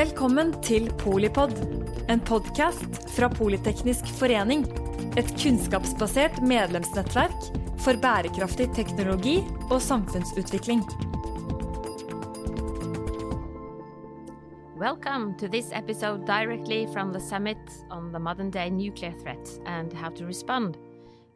Velkommen 0.00 0.54
til 0.64 0.86
Polipod, 0.96 1.50
en 2.08 2.22
podkast 2.24 2.94
fra 3.12 3.26
Politeknisk 3.28 4.06
forening. 4.16 4.62
Et 5.20 5.28
kunnskapsbasert 5.42 6.38
medlemsnettverk 6.40 7.36
for 7.84 8.00
bærekraftig 8.00 8.70
teknologi 8.78 9.34
og 9.68 9.76
samfunnsutvikling. 9.84 10.80
Welcome 14.80 15.36
to 15.36 15.48
this 15.48 15.68
episode 15.72 16.24
directly 16.24 16.86
from 16.94 17.12
the 17.12 17.20
summit 17.20 17.60
on 17.90 18.10
the 18.12 18.20
modern 18.20 18.50
day 18.50 18.70
nuclear 18.70 19.12
threat 19.20 19.60
and 19.66 19.92
how 19.92 20.08
to 20.16 20.24
respond. 20.24 20.78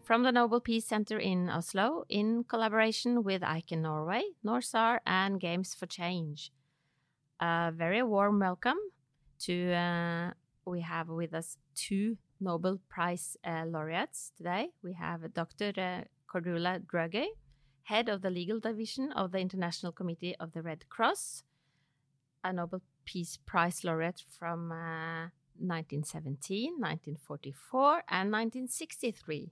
From 0.04 0.22
the 0.22 0.32
Nobel 0.32 0.60
Peace 0.60 0.86
Center 0.86 1.18
in 1.18 1.50
Oslo, 1.50 2.04
in 2.08 2.44
collaboration 2.44 3.24
with 3.24 3.42
ICAN 3.42 3.82
Norway, 3.82 4.22
NORSAR, 4.42 5.00
and 5.04 5.38
Games 5.38 5.74
for 5.74 5.84
Change. 5.84 6.50
A 7.40 7.72
very 7.74 8.02
warm 8.02 8.38
welcome 8.38 8.78
to, 9.40 9.72
uh, 9.72 10.30
we 10.64 10.82
have 10.82 11.08
with 11.08 11.34
us 11.34 11.56
two 11.74 12.16
Nobel 12.40 12.78
Prize 12.88 13.36
uh, 13.44 13.64
laureates 13.66 14.30
today. 14.36 14.68
We 14.84 14.92
have 14.92 15.34
Dr. 15.34 15.72
Uh, 15.76 16.04
Cordula 16.32 16.80
Droege, 16.86 17.24
head 17.82 18.08
of 18.08 18.22
the 18.22 18.30
legal 18.30 18.60
division 18.60 19.10
of 19.12 19.32
the 19.32 19.38
International 19.38 19.90
Committee 19.90 20.36
of 20.38 20.52
the 20.52 20.62
Red 20.62 20.88
Cross, 20.88 21.42
a 22.44 22.52
Nobel 22.52 22.82
Peace 23.04 23.36
Prize 23.44 23.82
laureate 23.82 24.22
from 24.38 24.68
1917, 24.68 26.74
1944, 26.78 27.90
and 28.08 28.30
1963. 28.30 29.50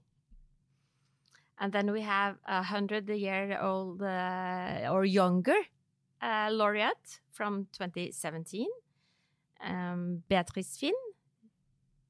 And 1.59 1.73
then 1.73 1.91
we 1.91 2.01
have 2.01 2.37
a 2.47 2.63
hundred 2.63 3.09
year 3.09 3.59
old 3.61 4.01
uh, 4.01 4.87
or 4.89 5.03
younger 5.03 5.57
uh, 6.23 6.49
laureate 6.51 7.19
from 7.31 7.67
2017, 7.73 8.67
um, 9.61 10.23
Beatrice 10.29 10.77
Fihn, 10.77 10.93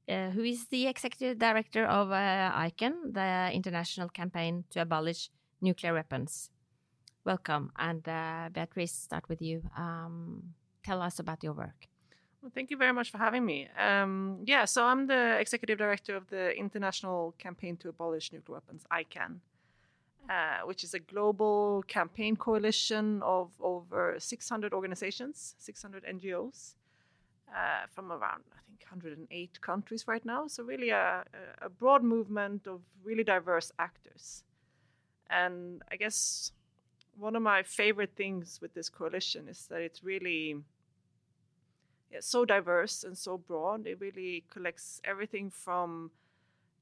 uh, 0.08 0.30
who 0.30 0.44
is 0.44 0.66
the 0.68 0.86
executive 0.86 1.38
director 1.38 1.84
of 1.84 2.08
ICAN, 2.08 3.12
the 3.12 3.50
international 3.52 4.08
campaign 4.08 4.64
to 4.70 4.80
abolish 4.80 5.30
nuclear 5.60 5.94
weapons. 5.94 6.50
Welcome. 7.24 7.72
And 7.78 8.02
Beatrice, 8.52 8.92
start 8.92 9.28
with 9.28 9.40
you. 9.42 9.62
Um, 9.76 10.54
tell 10.84 11.02
us 11.02 11.18
about 11.18 11.42
your 11.42 11.54
work. 11.54 11.88
Well, 12.44 12.52
thank 12.54 12.70
you 12.70 12.76
very 12.76 12.92
much 12.92 13.10
for 13.10 13.16
having 13.16 13.46
me. 13.46 13.68
Um, 13.78 14.40
yeah, 14.44 14.66
so 14.66 14.84
I'm 14.84 15.06
the 15.06 15.38
executive 15.40 15.78
director 15.78 16.14
of 16.14 16.28
the 16.28 16.54
International 16.54 17.34
Campaign 17.38 17.78
to 17.78 17.88
Abolish 17.88 18.32
Nuclear 18.32 18.56
Weapons, 18.56 18.84
ICAN, 18.92 19.40
uh, 20.28 20.60
which 20.64 20.84
is 20.84 20.94
a 20.94 20.98
global 20.98 21.84
campaign 21.86 22.36
coalition 22.36 23.22
of 23.22 23.50
over 23.60 24.16
600 24.18 24.72
organizations, 24.72 25.54
600 25.58 26.04
NGOs 26.04 26.74
uh, 27.54 27.86
from 27.94 28.10
around, 28.10 28.44
I 28.52 28.60
think, 28.66 28.80
108 28.82 29.60
countries 29.60 30.08
right 30.08 30.24
now. 30.24 30.46
So, 30.46 30.62
really, 30.62 30.90
a, 30.90 31.24
a 31.60 31.68
broad 31.68 32.02
movement 32.02 32.66
of 32.66 32.80
really 33.02 33.24
diverse 33.24 33.70
actors. 33.78 34.44
And 35.28 35.82
I 35.90 35.96
guess 35.96 36.52
one 37.18 37.36
of 37.36 37.42
my 37.42 37.62
favorite 37.62 38.12
things 38.16 38.58
with 38.60 38.74
this 38.74 38.88
coalition 38.88 39.48
is 39.48 39.66
that 39.66 39.80
it's 39.80 40.02
really 40.02 40.56
so 42.20 42.44
diverse 42.44 43.04
and 43.04 43.16
so 43.16 43.38
broad. 43.38 43.86
It 43.86 44.00
really 44.00 44.44
collects 44.50 45.00
everything 45.04 45.50
from 45.50 46.10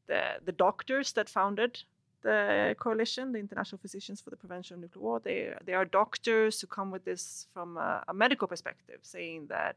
the 0.07 0.35
the 0.45 0.53
doctors 0.53 1.13
that 1.13 1.29
founded 1.29 1.85
the 2.23 2.75
coalition, 2.79 3.33
the 3.33 3.39
International 3.39 3.79
Physicians 3.79 4.21
for 4.21 4.31
the 4.31 4.37
Prevention 4.37 4.75
of 4.77 4.81
Nuclear 4.81 5.03
War. 5.03 5.21
They 5.21 5.55
they 5.65 5.75
are 5.75 5.85
doctors 5.85 6.61
who 6.61 6.67
come 6.67 6.91
with 6.91 7.05
this 7.05 7.47
from 7.53 7.77
a, 7.77 8.03
a 8.09 8.15
medical 8.15 8.49
perspective, 8.49 9.01
saying 9.03 9.47
that 9.49 9.77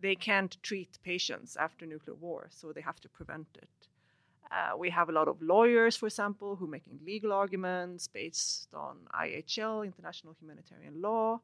they 0.00 0.14
can't 0.14 0.56
treat 0.62 0.98
patients 1.02 1.56
after 1.56 1.86
nuclear 1.86 2.16
war, 2.16 2.48
so 2.50 2.72
they 2.72 2.80
have 2.80 3.00
to 3.00 3.08
prevent 3.08 3.48
it. 3.54 3.68
Uh, 4.50 4.76
we 4.76 4.90
have 4.90 5.08
a 5.08 5.12
lot 5.12 5.28
of 5.28 5.42
lawyers, 5.42 5.96
for 5.96 6.06
example, 6.06 6.56
who 6.56 6.64
are 6.64 6.70
making 6.70 6.98
legal 7.04 7.32
arguments 7.32 8.08
based 8.08 8.68
on 8.74 8.96
IHL, 9.14 9.84
international 9.84 10.34
humanitarian 10.40 11.02
law. 11.02 11.40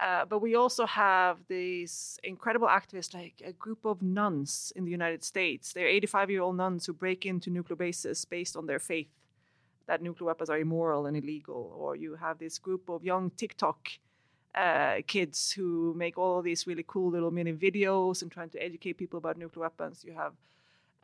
Uh, 0.00 0.24
but 0.24 0.38
we 0.38 0.54
also 0.54 0.86
have 0.86 1.38
these 1.48 2.20
incredible 2.22 2.68
activists, 2.68 3.12
like 3.12 3.42
a 3.44 3.52
group 3.52 3.84
of 3.84 4.00
nuns 4.00 4.72
in 4.76 4.84
the 4.84 4.90
United 4.90 5.24
States. 5.24 5.72
They're 5.72 5.88
85 5.88 6.30
year 6.30 6.42
old 6.42 6.56
nuns 6.56 6.86
who 6.86 6.92
break 6.92 7.26
into 7.26 7.50
nuclear 7.50 7.76
bases 7.76 8.24
based 8.24 8.56
on 8.56 8.66
their 8.66 8.78
faith 8.78 9.08
that 9.88 10.02
nuclear 10.02 10.26
weapons 10.26 10.50
are 10.50 10.58
immoral 10.58 11.06
and 11.06 11.16
illegal. 11.16 11.74
Or 11.76 11.96
you 11.96 12.14
have 12.14 12.38
this 12.38 12.58
group 12.58 12.88
of 12.88 13.02
young 13.02 13.30
TikTok 13.30 13.88
uh, 14.54 14.96
kids 15.06 15.50
who 15.52 15.94
make 15.96 16.16
all 16.18 16.38
of 16.38 16.44
these 16.44 16.66
really 16.66 16.84
cool 16.86 17.10
little 17.10 17.30
mini 17.30 17.52
videos 17.52 18.22
and 18.22 18.30
trying 18.30 18.50
to 18.50 18.62
educate 18.62 18.94
people 18.94 19.18
about 19.18 19.36
nuclear 19.36 19.62
weapons. 19.62 20.04
You 20.04 20.12
have 20.12 20.32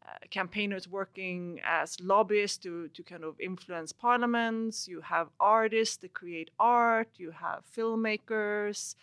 uh, 0.06 0.12
campaigners 0.30 0.86
working 0.86 1.60
as 1.64 1.98
lobbyists 2.00 2.58
to, 2.58 2.88
to 2.88 3.02
kind 3.02 3.24
of 3.24 3.40
influence 3.40 3.92
parliaments. 3.92 4.86
You 4.86 5.00
have 5.00 5.28
artists 5.40 5.96
that 5.98 6.12
create 6.14 6.50
art. 6.58 7.08
You 7.16 7.30
have 7.30 7.62
filmmakers, 7.76 8.96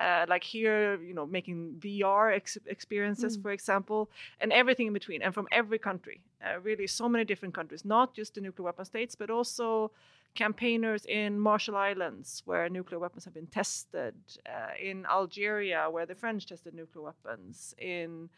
uh, 0.00 0.26
like 0.28 0.44
here, 0.44 1.00
you 1.02 1.14
know, 1.14 1.26
making 1.26 1.76
VR 1.80 2.34
ex- 2.34 2.58
experiences, 2.66 3.36
mm. 3.36 3.42
for 3.42 3.50
example, 3.50 4.10
and 4.40 4.52
everything 4.52 4.88
in 4.88 4.92
between, 4.92 5.22
and 5.22 5.34
from 5.34 5.48
every 5.50 5.78
country. 5.78 6.20
Uh, 6.44 6.60
really, 6.60 6.86
so 6.86 7.08
many 7.08 7.24
different 7.24 7.54
countries, 7.54 7.84
not 7.84 8.14
just 8.14 8.34
the 8.34 8.40
nuclear 8.40 8.66
weapon 8.66 8.84
states, 8.84 9.14
but 9.14 9.30
also 9.30 9.90
campaigners 10.34 11.06
in 11.06 11.38
Marshall 11.38 11.76
Islands, 11.76 12.42
where 12.44 12.68
nuclear 12.68 12.98
weapons 12.98 13.24
have 13.24 13.34
been 13.34 13.46
tested, 13.46 14.14
uh, 14.46 14.74
in 14.80 15.06
Algeria, 15.06 15.88
where 15.90 16.06
the 16.06 16.14
French 16.14 16.46
tested 16.46 16.74
nuclear 16.74 17.04
weapons, 17.04 17.74
in 17.78 18.28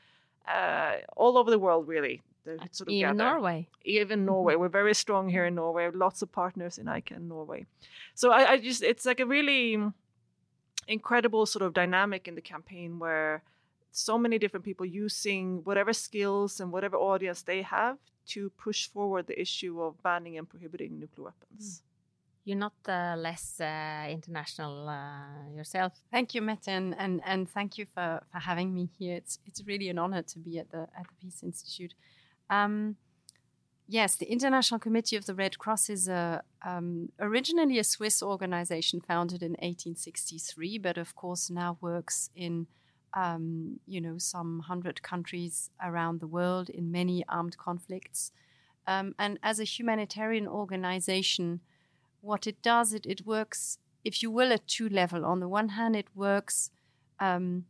uh, 0.47 0.97
all 1.17 1.37
over 1.37 1.51
the 1.51 1.59
world, 1.59 1.89
really. 1.89 2.23
Sort 2.71 2.89
of 2.89 2.89
Even 2.91 3.17
gather. 3.17 3.31
Norway. 3.31 3.67
Even 3.85 4.21
mm-hmm. 4.21 4.27
Norway. 4.27 4.55
We're 4.55 4.69
very 4.69 4.95
strong 4.95 5.29
here 5.29 5.47
in 5.47 5.57
Norway. 5.57 5.91
Lots 5.93 6.23
of 6.23 6.31
partners 6.31 6.79
in 6.79 6.87
ICAN 6.87 7.23
Norway. 7.23 7.67
So 8.15 8.31
I, 8.31 8.53
I 8.53 8.59
just, 8.59 8.85
it's 8.85 9.05
like 9.05 9.19
a 9.19 9.27
really 9.27 9.83
incredible 10.87 11.45
sort 11.47 11.65
of 11.65 11.75
dynamic 11.75 12.29
in 12.29 12.37
the 12.37 12.41
campaign 12.41 13.01
where 13.01 13.43
so 13.97 14.19
many 14.19 14.39
different 14.39 14.65
people 14.65 14.85
using 14.85 15.63
whatever 15.65 15.93
skills 15.93 16.61
and 16.61 16.71
whatever 16.71 16.97
audience 16.97 17.43
they 17.43 17.63
have 17.63 17.97
to 18.27 18.51
push 18.51 18.89
forward 18.89 19.27
the 19.27 19.41
issue 19.41 19.81
of 19.81 20.03
banning 20.03 20.37
and 20.37 20.49
prohibiting 20.49 21.01
nuclear 21.01 21.27
weapons. 21.27 21.81
Mm. 21.81 21.83
You're 22.45 22.59
not 22.59 22.75
uh, 22.87 23.17
less 23.17 23.59
uh, 23.61 24.07
international 24.09 24.89
uh, 24.89 25.57
yourself. 25.57 25.95
Thank 26.13 26.35
you, 26.35 26.43
Mette, 26.43 26.69
and, 26.69 26.95
and, 26.99 27.21
and 27.25 27.49
thank 27.49 27.79
you 27.79 27.87
for, 27.93 28.23
for 28.31 28.39
having 28.39 28.73
me 28.73 28.89
here. 28.99 29.17
It's 29.17 29.41
it's 29.47 29.67
really 29.67 29.89
an 29.89 29.99
honor 29.99 30.23
to 30.23 30.39
be 30.39 30.59
at 30.59 30.71
the 30.71 30.83
at 30.97 31.07
the 31.09 31.15
Peace 31.21 31.43
Institute. 31.43 31.95
Um, 32.49 32.97
yes, 33.89 34.15
the 34.15 34.31
International 34.31 34.79
Committee 34.79 35.17
of 35.17 35.27
the 35.27 35.35
Red 35.35 35.59
Cross 35.59 35.91
is 35.91 36.07
a, 36.07 36.43
um, 36.65 37.11
originally 37.19 37.81
a 37.81 37.85
Swiss 37.85 38.23
organization 38.23 39.01
founded 39.01 39.43
in 39.43 39.53
1863, 39.53 40.79
but 40.79 40.99
of 40.99 41.17
course 41.17 41.51
now 41.51 41.79
works 41.81 42.31
in 42.37 42.69
um, 43.15 43.81
you 43.87 44.01
know 44.01 44.19
some 44.19 44.61
hundred 44.61 45.03
countries 45.03 45.71
around 45.83 46.21
the 46.21 46.27
world 46.27 46.69
in 46.69 46.91
many 46.91 47.25
armed 47.29 47.57
conflicts, 47.59 48.33
um, 48.87 49.15
and 49.19 49.39
as 49.43 49.61
a 49.61 49.65
humanitarian 49.65 50.47
organization 50.47 51.61
what 52.27 52.47
it 52.47 52.61
does, 52.61 52.93
it, 52.93 53.07
it 53.07 53.25
works, 53.25 53.79
if 54.05 54.23
you 54.23 54.31
will, 54.31 54.53
at 54.53 54.67
two 54.67 54.89
level. 54.89 55.25
On 55.25 55.41
the 55.41 55.49
one 55.49 55.71
hand, 55.71 55.97
it 55.97 56.09
works 56.15 56.71
um, 57.21 57.65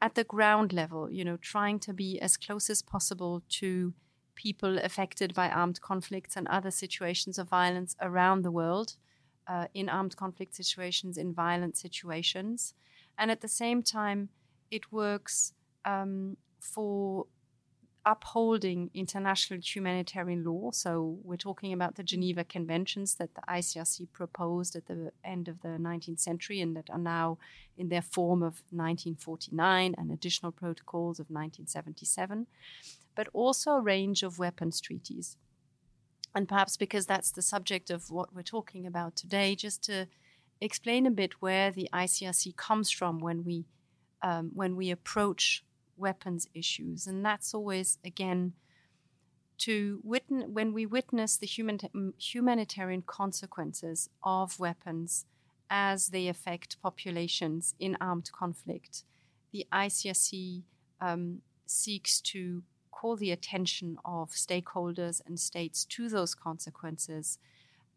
at 0.00 0.14
the 0.14 0.24
ground 0.24 0.72
level, 0.72 1.10
you 1.10 1.24
know, 1.24 1.36
trying 1.36 1.78
to 1.80 1.92
be 1.92 2.18
as 2.20 2.36
close 2.36 2.70
as 2.70 2.82
possible 2.82 3.42
to 3.48 3.92
people 4.34 4.78
affected 4.78 5.34
by 5.34 5.48
armed 5.50 5.80
conflicts 5.80 6.36
and 6.36 6.48
other 6.48 6.70
situations 6.70 7.38
of 7.38 7.48
violence 7.48 7.96
around 8.00 8.42
the 8.42 8.50
world, 8.50 8.96
uh, 9.46 9.66
in 9.74 9.88
armed 9.88 10.16
conflict 10.16 10.54
situations, 10.54 11.18
in 11.18 11.34
violent 11.34 11.76
situations. 11.76 12.74
And 13.18 13.30
at 13.30 13.40
the 13.40 13.48
same 13.48 13.82
time, 13.82 14.28
it 14.70 14.92
works 14.92 15.52
um, 15.84 16.36
for 16.60 17.26
upholding 18.08 18.90
international 18.94 19.60
humanitarian 19.62 20.42
law. 20.42 20.70
So 20.72 21.18
we're 21.22 21.36
talking 21.36 21.74
about 21.74 21.96
the 21.96 22.02
Geneva 22.02 22.42
Conventions 22.42 23.16
that 23.16 23.34
the 23.34 23.42
ICRC 23.42 24.10
proposed 24.12 24.74
at 24.76 24.86
the 24.86 25.12
end 25.22 25.46
of 25.46 25.60
the 25.60 25.76
19th 25.76 26.20
century 26.20 26.60
and 26.62 26.74
that 26.74 26.88
are 26.88 26.98
now 26.98 27.36
in 27.76 27.90
their 27.90 28.02
form 28.02 28.42
of 28.42 28.62
1949 28.70 29.94
and 29.98 30.10
additional 30.10 30.52
protocols 30.52 31.18
of 31.18 31.26
1977, 31.26 32.46
but 33.14 33.28
also 33.34 33.72
a 33.72 33.80
range 33.80 34.22
of 34.22 34.38
weapons 34.38 34.80
treaties. 34.80 35.36
And 36.34 36.48
perhaps 36.48 36.78
because 36.78 37.04
that's 37.04 37.30
the 37.30 37.42
subject 37.42 37.90
of 37.90 38.10
what 38.10 38.34
we're 38.34 38.42
talking 38.42 38.86
about 38.86 39.16
today, 39.16 39.54
just 39.54 39.82
to 39.84 40.06
explain 40.62 41.04
a 41.04 41.10
bit 41.10 41.42
where 41.42 41.70
the 41.70 41.90
ICRC 41.92 42.56
comes 42.56 42.90
from 42.90 43.18
when 43.18 43.44
we 43.44 43.66
um, 44.22 44.50
when 44.54 44.76
we 44.76 44.90
approach 44.90 45.64
weapons 45.96 46.46
issues. 46.54 47.06
And 47.06 47.24
that's 47.24 47.54
always, 47.54 47.98
again, 48.04 48.52
to 49.58 50.00
witness 50.04 50.46
when 50.48 50.72
we 50.72 50.86
witness 50.86 51.36
the 51.36 51.46
human, 51.46 51.80
humanitarian 52.16 53.02
consequences 53.02 54.08
of 54.22 54.58
weapons 54.60 55.26
as 55.68 56.08
they 56.08 56.28
affect 56.28 56.80
populations 56.80 57.74
in 57.78 57.96
armed 58.00 58.30
conflict. 58.32 59.04
the 59.50 59.66
ICRC 59.72 60.62
um, 61.00 61.40
seeks 61.66 62.20
to 62.20 62.62
call 62.90 63.16
the 63.16 63.30
attention 63.30 63.96
of 64.04 64.30
stakeholders 64.30 65.20
and 65.26 65.38
states 65.38 65.84
to 65.84 66.08
those 66.08 66.34
consequences 66.34 67.38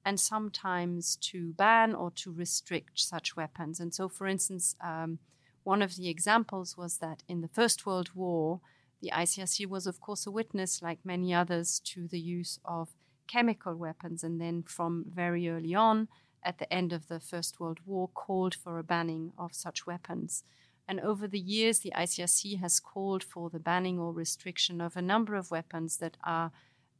and 0.06 0.20
sometimes 0.20 1.16
to 1.18 1.54
ban 1.54 1.94
or 1.94 2.12
to 2.12 2.32
restrict 2.32 3.00
such 3.00 3.36
weapons. 3.36 3.80
And 3.80 3.94
so, 3.94 4.08
for 4.10 4.28
instance, 4.28 4.76
um, 4.82 5.20
one 5.63 5.81
of 5.81 5.96
the 5.96 6.10
examples 6.10 6.78
was 6.78 6.98
that 6.98 7.24
in 7.28 7.42
the 7.42 7.48
First 7.48 7.86
World 7.86 8.12
War, 8.16 8.62
the 9.02 9.12
ICRC 9.13 9.68
was, 9.68 9.88
of 9.88 10.00
course, 10.00 10.25
a 10.25 10.31
witness, 10.31 10.81
like 10.81 11.00
many 11.04 11.34
others, 11.34 11.80
to 11.86 12.08
the 12.08 12.19
use 12.19 12.60
of 12.66 12.90
chemical 13.28 13.75
weapons. 13.75 14.24
And 14.24 14.40
then, 14.40 14.63
from 14.63 15.06
very 15.13 15.50
early 15.50 15.74
on, 15.74 16.08
at 16.44 16.58
the 16.58 16.72
end 16.74 16.94
of 16.94 17.08
the 17.08 17.19
First 17.19 17.60
World 17.60 17.80
War, 17.86 18.08
called 18.08 18.56
for 18.56 18.80
a 18.80 18.84
banning 18.84 19.34
of 19.38 19.54
such 19.54 19.86
weapons. 19.86 20.44
And 20.88 21.00
over 21.00 21.28
the 21.28 21.40
years, 21.40 21.80
the 21.80 21.94
ICRC 21.96 22.60
has 22.60 22.80
called 22.80 23.24
for 23.24 23.50
the 23.50 23.60
banning 23.60 24.00
or 24.00 24.12
restriction 24.12 24.81
of 24.81 24.98
a 24.98 25.02
number 25.02 25.36
of 25.36 25.52
weapons 25.52 25.98
that 25.98 26.18
are 26.24 26.52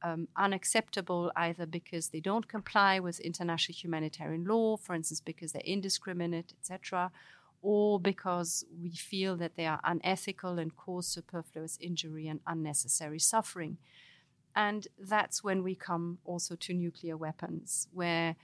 um, 0.04 0.28
unacceptable 0.36 1.32
either 1.36 1.66
because 1.66 2.10
they 2.10 2.20
don't 2.20 2.48
comply 2.48 3.00
with 3.00 3.20
international 3.20 3.76
humanitarian 3.76 4.46
law, 4.46 4.78
for 4.78 4.96
instance, 4.96 5.22
because 5.22 5.52
they're 5.52 5.62
indiscriminate, 5.66 6.54
etc., 6.60 7.12
or 7.62 8.00
because 8.00 8.66
we 8.82 8.92
feel 8.92 9.36
that 9.38 9.56
they 9.56 9.66
are 9.66 9.80
unethical 9.84 10.58
and 10.58 10.76
cause 10.76 11.08
superfluous 11.08 11.78
injury 11.80 12.28
and 12.28 12.40
unnecessary 12.48 13.20
suffering. 13.20 13.78
And 14.56 14.88
that's 15.00 15.44
when 15.44 15.64
we 15.64 15.76
come 15.76 16.18
also 16.26 16.56
to 16.56 16.74
nuclear 16.74 17.16
weapons, 17.16 17.88
where 17.94 18.36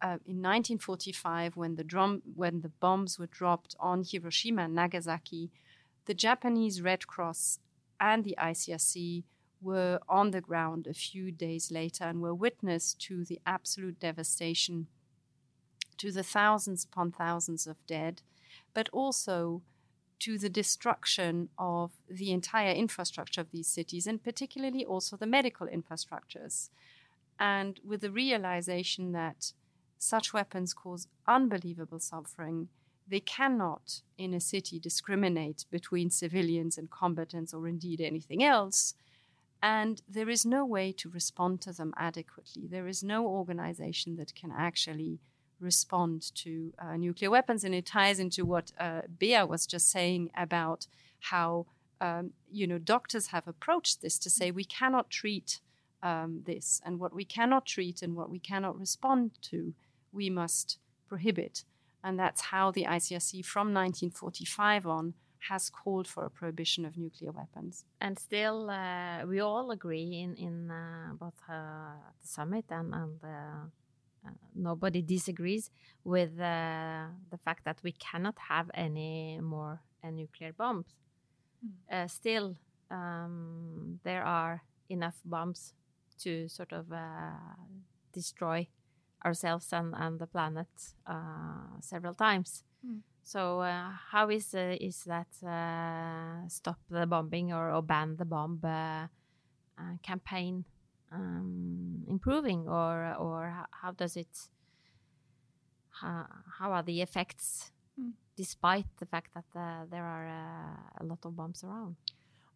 uh, 0.00 0.18
in 0.26 0.42
1945, 0.42 1.56
when 1.56 1.74
the, 1.74 1.82
drum, 1.82 2.22
when 2.36 2.60
the 2.60 2.68
bombs 2.68 3.18
were 3.18 3.26
dropped 3.26 3.74
on 3.80 4.04
Hiroshima 4.04 4.64
and 4.64 4.74
Nagasaki, 4.74 5.50
the 6.06 6.14
Japanese 6.14 6.80
Red 6.80 7.06
Cross 7.06 7.58
and 8.00 8.24
the 8.24 8.36
ICRC 8.38 9.24
were 9.60 9.98
on 10.08 10.30
the 10.30 10.40
ground 10.40 10.86
a 10.86 10.94
few 10.94 11.32
days 11.32 11.72
later 11.72 12.04
and 12.04 12.20
were 12.20 12.34
witness 12.34 12.94
to 12.94 13.24
the 13.24 13.40
absolute 13.44 13.98
devastation, 13.98 14.86
to 15.96 16.12
the 16.12 16.22
thousands 16.22 16.84
upon 16.84 17.10
thousands 17.10 17.66
of 17.66 17.84
dead, 17.86 18.22
but 18.78 18.88
also 18.92 19.60
to 20.20 20.38
the 20.38 20.48
destruction 20.48 21.48
of 21.58 21.90
the 22.08 22.30
entire 22.30 22.70
infrastructure 22.70 23.40
of 23.40 23.50
these 23.50 23.66
cities, 23.66 24.06
and 24.06 24.22
particularly 24.22 24.84
also 24.84 25.16
the 25.16 25.26
medical 25.26 25.66
infrastructures. 25.66 26.68
And 27.40 27.80
with 27.84 28.02
the 28.02 28.12
realization 28.12 29.10
that 29.22 29.52
such 29.98 30.32
weapons 30.32 30.74
cause 30.74 31.08
unbelievable 31.26 31.98
suffering, 31.98 32.68
they 33.08 33.18
cannot, 33.18 34.02
in 34.16 34.32
a 34.32 34.38
city, 34.38 34.78
discriminate 34.78 35.64
between 35.72 36.08
civilians 36.08 36.78
and 36.78 36.88
combatants 36.88 37.52
or 37.52 37.66
indeed 37.66 38.00
anything 38.00 38.44
else 38.44 38.94
and 39.60 40.02
there 40.08 40.28
is 40.28 40.46
no 40.46 40.64
way 40.64 40.92
to 40.92 41.10
respond 41.10 41.60
to 41.62 41.72
them 41.72 41.92
adequately. 41.96 42.68
There 42.68 42.86
is 42.86 43.02
no 43.02 43.26
organization 43.26 44.14
that 44.16 44.34
can 44.36 44.52
actually 44.56 45.18
respond 45.60 46.34
to 46.36 46.72
uh, 46.78 46.96
nuclear 46.96 47.30
weapons. 47.30 47.64
And 47.64 47.74
it 47.74 47.86
ties 47.86 48.18
into 48.18 48.44
what 48.44 48.72
uh, 48.78 49.02
Bea 49.18 49.42
was 49.42 49.66
just 49.66 49.90
saying 49.90 50.30
about 50.36 50.86
how 51.20 51.66
um, 52.00 52.30
you 52.50 52.66
know 52.66 52.78
doctors 52.78 53.28
have 53.28 53.48
approached 53.48 54.02
this 54.02 54.18
to 54.20 54.30
say 54.30 54.50
we 54.50 54.64
cannot 54.64 55.10
treat 55.10 55.60
um, 56.02 56.42
this, 56.46 56.80
and 56.84 57.00
what 57.00 57.12
we 57.12 57.24
cannot 57.24 57.66
treat 57.66 58.02
and 58.02 58.14
what 58.14 58.30
we 58.30 58.38
cannot 58.38 58.78
respond 58.78 59.32
to, 59.42 59.74
we 60.12 60.30
must 60.30 60.78
prohibit. 61.08 61.64
And 62.04 62.18
that's 62.18 62.40
how 62.40 62.70
the 62.70 62.84
ICRC 62.84 63.44
from 63.44 63.74
1945 63.74 64.86
on 64.86 65.14
has 65.50 65.70
called 65.70 66.06
for 66.06 66.24
a 66.24 66.30
prohibition 66.30 66.84
of 66.84 66.96
nuclear 66.96 67.32
weapons. 67.32 67.84
And 68.00 68.18
still, 68.18 68.70
uh, 68.70 69.24
we 69.26 69.40
all 69.40 69.70
agree 69.70 70.20
in 70.20 70.34
in 70.36 70.70
uh, 70.70 71.14
both 71.18 71.40
uh, 71.48 71.94
the 72.20 72.28
summit 72.28 72.66
and 72.70 72.94
and 72.94 73.20
uh, 74.24 74.28
uh, 74.28 74.32
nobody 74.54 75.02
disagrees 75.02 75.70
with 76.04 76.38
uh, 76.40 77.06
the 77.30 77.38
fact 77.44 77.64
that 77.64 77.78
we 77.82 77.92
cannot 77.92 78.36
have 78.48 78.70
any 78.74 79.40
more 79.40 79.80
nuclear 80.04 80.52
bombs. 80.52 80.94
Mm. 81.64 82.10
still, 82.10 82.56
um, 82.90 84.00
there 84.04 84.22
are 84.22 84.62
enough 84.88 85.20
bombs 85.24 85.74
to 86.20 86.48
sort 86.48 86.72
of 86.72 86.86
destroy 88.12 88.68
ourselves 89.24 89.72
and, 89.72 89.94
and 89.96 90.18
the 90.18 90.26
planet 90.26 90.68
several 91.80 92.14
times. 92.14 92.62
Mm. 92.86 93.00
So 93.28 93.60
uh, 93.60 93.90
how 94.10 94.30
is 94.30 94.54
uh, 94.54 94.76
is 94.80 95.04
that 95.04 95.28
uh, 95.44 96.48
stop 96.48 96.78
the 96.88 97.06
bombing 97.06 97.52
or, 97.52 97.70
or 97.70 97.82
ban 97.82 98.16
the 98.16 98.24
bomb 98.24 98.58
uh, 98.64 99.06
uh, 99.78 99.96
campaign 100.02 100.64
um, 101.12 102.04
improving, 102.08 102.68
or 102.68 103.14
or 103.18 103.66
how 103.70 103.92
does 103.92 104.16
it? 104.16 104.48
How, 105.90 106.26
how 106.58 106.70
are 106.72 106.82
the 106.84 107.02
effects, 107.02 107.72
mm. 108.00 108.12
despite 108.36 108.86
the 108.98 109.06
fact 109.06 109.34
that 109.34 109.58
uh, 109.58 109.84
there 109.90 110.04
are 110.04 110.28
a 111.00 111.04
lot 111.04 111.18
of 111.24 111.34
bumps 111.34 111.64
around? 111.64 111.96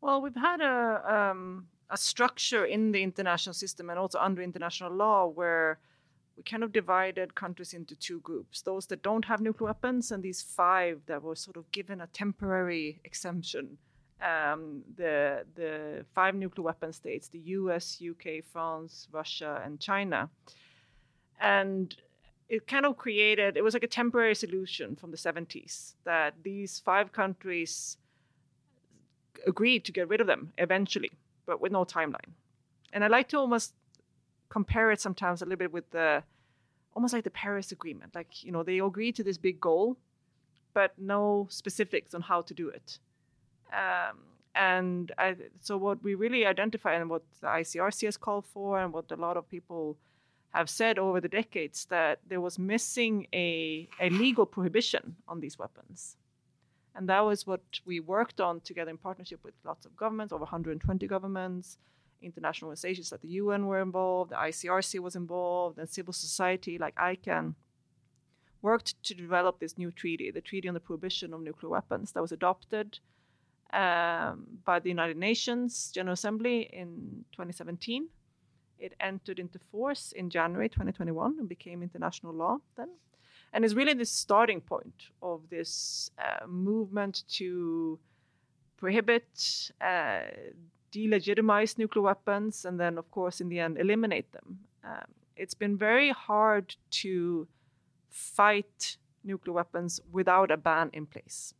Well, 0.00 0.22
we've 0.22 0.36
had 0.36 0.60
a 0.60 1.30
um, 1.30 1.66
a 1.92 1.96
structure 1.96 2.64
in 2.64 2.92
the 2.92 3.02
international 3.02 3.52
system 3.52 3.90
and 3.90 3.98
also 3.98 4.18
under 4.18 4.42
international 4.42 4.92
law 4.92 5.26
where 5.26 5.78
we 6.36 6.42
kind 6.42 6.64
of 6.64 6.72
divided 6.72 7.34
countries 7.34 7.74
into 7.74 7.94
two 7.94 8.20
groups 8.20 8.62
those 8.62 8.86
that 8.86 9.02
don't 9.02 9.26
have 9.26 9.40
nuclear 9.40 9.66
weapons 9.66 10.10
and 10.10 10.22
these 10.22 10.42
five 10.42 11.02
that 11.06 11.22
were 11.22 11.36
sort 11.36 11.56
of 11.58 11.70
given 11.70 12.00
a 12.00 12.06
temporary 12.06 12.98
exemption 13.04 13.76
um, 14.22 14.82
the 14.96 15.44
the 15.54 16.04
five 16.14 16.34
nuclear 16.34 16.64
weapon 16.64 16.92
states 16.92 17.28
the 17.28 17.40
US 17.40 18.00
UK 18.00 18.44
France 18.44 19.08
Russia 19.12 19.60
and 19.64 19.80
China 19.80 20.30
and 21.40 21.96
it 22.48 22.66
kind 22.66 22.86
of 22.86 22.96
created 22.96 23.56
it 23.56 23.64
was 23.64 23.74
like 23.74 23.82
a 23.82 23.88
temporary 23.88 24.34
solution 24.34 24.94
from 24.94 25.10
the 25.10 25.16
70s 25.16 25.94
that 26.04 26.34
these 26.42 26.80
five 26.80 27.12
countries 27.12 27.96
agreed 29.46 29.84
to 29.84 29.92
get 29.92 30.08
rid 30.08 30.20
of 30.20 30.26
them 30.26 30.52
eventually 30.58 31.10
but 31.46 31.60
with 31.60 31.72
no 31.72 31.84
timeline 31.84 32.32
and 32.92 33.02
i 33.02 33.08
like 33.08 33.28
to 33.28 33.38
almost 33.38 33.74
compare 34.50 34.90
it 34.92 35.00
sometimes 35.00 35.40
a 35.40 35.44
little 35.44 35.58
bit 35.58 35.72
with 35.72 35.90
the 35.90 36.22
almost 36.94 37.14
like 37.14 37.24
the 37.24 37.30
Paris 37.30 37.72
Agreement. 37.72 38.14
Like, 38.14 38.44
you 38.44 38.52
know, 38.52 38.62
they 38.62 38.78
agreed 38.80 39.16
to 39.16 39.24
this 39.24 39.38
big 39.38 39.60
goal, 39.60 39.96
but 40.74 40.92
no 40.98 41.46
specifics 41.50 42.14
on 42.14 42.22
how 42.22 42.42
to 42.42 42.54
do 42.54 42.68
it. 42.68 42.98
Um, 43.72 44.18
and 44.54 45.12
I, 45.18 45.36
so, 45.60 45.76
what 45.76 46.02
we 46.02 46.14
really 46.14 46.44
identify 46.46 46.94
and 46.94 47.08
what 47.08 47.22
the 47.40 47.46
ICRC 47.46 48.04
has 48.04 48.16
called 48.16 48.46
for, 48.46 48.78
and 48.80 48.92
what 48.92 49.10
a 49.10 49.16
lot 49.16 49.36
of 49.36 49.48
people 49.48 49.96
have 50.50 50.68
said 50.68 50.98
over 50.98 51.20
the 51.20 51.28
decades, 51.28 51.86
that 51.86 52.18
there 52.28 52.40
was 52.40 52.58
missing 52.58 53.26
a, 53.32 53.88
a 53.98 54.10
legal 54.10 54.44
prohibition 54.44 55.16
on 55.26 55.40
these 55.40 55.58
weapons. 55.58 56.16
And 56.94 57.08
that 57.08 57.20
was 57.20 57.46
what 57.46 57.62
we 57.86 58.00
worked 58.00 58.40
on 58.40 58.60
together 58.60 58.90
in 58.90 58.98
partnership 58.98 59.40
with 59.42 59.54
lots 59.64 59.86
of 59.86 59.96
governments, 59.96 60.32
over 60.32 60.42
120 60.42 61.06
governments, 61.06 61.78
international 62.20 62.68
organizations 62.68 63.10
like 63.10 63.22
the 63.22 63.28
UN 63.28 63.66
were 63.66 63.80
involved, 63.80 64.32
the 64.32 64.36
ICRC 64.36 65.00
was 65.00 65.16
involved, 65.16 65.78
and 65.78 65.88
civil 65.88 66.12
society 66.12 66.76
like 66.76 66.94
ICAN 66.96 67.54
worked 68.60 69.02
to 69.02 69.14
develop 69.14 69.58
this 69.58 69.76
new 69.76 69.90
treaty, 69.90 70.30
the 70.30 70.40
Treaty 70.40 70.68
on 70.68 70.74
the 70.74 70.80
Prohibition 70.80 71.32
of 71.32 71.40
Nuclear 71.40 71.70
Weapons, 71.70 72.12
that 72.12 72.22
was 72.22 72.30
adopted 72.30 72.98
um, 73.72 74.46
by 74.64 74.78
the 74.78 74.88
United 74.88 75.16
Nations 75.16 75.90
General 75.92 76.14
Assembly 76.14 76.68
in 76.72 77.24
2017. 77.32 78.08
It 78.78 78.94
entered 79.00 79.38
into 79.38 79.58
force 79.70 80.12
in 80.12 80.28
January 80.28 80.68
2021 80.68 81.36
and 81.38 81.48
became 81.48 81.82
international 81.82 82.34
law 82.34 82.58
then. 82.76 82.88
And 83.52 83.64
is 83.64 83.74
really 83.74 83.94
the 83.94 84.04
starting 84.04 84.60
point 84.60 85.10
of 85.22 85.42
this 85.50 86.10
uh, 86.18 86.46
movement 86.46 87.24
to 87.34 87.98
prohibit 88.78 89.70
uh, 89.80 90.22
delegitimize 90.90 91.78
nuclear 91.78 92.02
weapons 92.02 92.64
and 92.64 92.80
then, 92.80 92.98
of 92.98 93.10
course, 93.10 93.40
in 93.40 93.48
the 93.48 93.60
end, 93.60 93.78
eliminate 93.78 94.32
them. 94.32 94.58
Um, 94.84 95.06
it's 95.36 95.54
been 95.54 95.76
very 95.76 96.10
hard 96.10 96.74
to 97.02 97.46
fight 98.10 98.96
nuclear 99.22 99.54
weapons 99.54 100.00
without 100.10 100.50
a 100.50 100.56
ban 100.56 100.90
in 100.92 101.06
place 101.06 101.54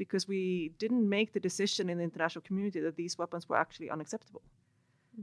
because 0.00 0.26
we 0.26 0.72
didn't 0.78 1.06
make 1.06 1.34
the 1.34 1.46
decision 1.48 1.90
in 1.90 1.98
the 1.98 2.04
international 2.04 2.40
community 2.40 2.80
that 2.80 2.96
these 2.96 3.18
weapons 3.18 3.46
were 3.50 3.58
actually 3.64 3.90
unacceptable. 3.90 4.40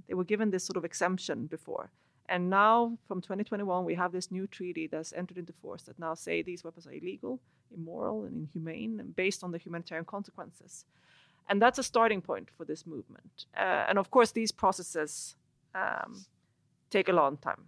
They 0.07 0.13
were 0.13 0.29
given 0.34 0.51
this 0.51 0.63
sort 0.63 0.77
of 0.77 0.86
exemption 0.86 1.48
before. 1.48 1.89
And 2.29 2.48
now, 2.48 2.96
from 3.07 3.19
2021, 3.19 3.86
we 3.86 3.96
have 3.96 4.12
this 4.12 4.29
new 4.29 4.46
treaty 4.46 4.86
that's 4.86 5.13
entered 5.13 5.39
into 5.39 5.51
force 5.51 5.81
that 5.88 5.98
now 5.98 6.13
say 6.13 6.43
these 6.43 6.63
weapons 6.63 6.86
are 6.86 6.93
illegal, 6.93 7.39
immoral, 7.75 8.25
and 8.25 8.36
inhumane, 8.43 9.00
and 9.00 9.15
based 9.15 9.43
on 9.43 9.51
the 9.51 9.57
humanitarian 9.57 10.05
consequences. 10.05 10.86
And 11.50 11.60
that's 11.60 11.79
a 11.79 11.84
starting 11.84 12.22
point 12.22 12.50
for 12.55 12.63
this 12.63 12.86
movement. 12.86 13.48
Uh, 13.57 13.86
and 13.89 13.98
of 13.98 14.12
course, 14.12 14.31
these 14.31 14.51
processes 14.51 15.36
um, 15.74 16.24
take 16.91 17.10
a 17.10 17.13
long 17.13 17.38
time. 17.38 17.63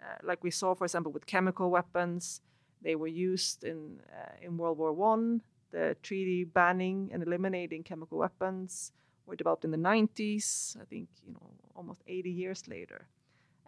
Uh, 0.00 0.16
like 0.22 0.42
we 0.42 0.50
saw, 0.50 0.74
for 0.74 0.84
example, 0.84 1.12
with 1.12 1.26
chemical 1.26 1.68
weapons, 1.70 2.40
they 2.80 2.94
were 2.94 3.12
used 3.30 3.64
in 3.64 4.00
uh, 4.18 4.46
in 4.46 4.56
World 4.56 4.78
War 4.78 4.92
One. 4.92 5.42
The 5.74 5.96
treaty 6.02 6.44
banning 6.44 7.10
and 7.12 7.22
eliminating 7.22 7.82
chemical 7.82 8.16
weapons 8.18 8.92
were 9.26 9.34
developed 9.34 9.64
in 9.64 9.72
the 9.72 9.84
90s. 9.92 10.76
I 10.80 10.84
think 10.84 11.08
you 11.26 11.32
know 11.32 11.50
almost 11.74 12.00
80 12.06 12.30
years 12.30 12.68
later. 12.68 13.08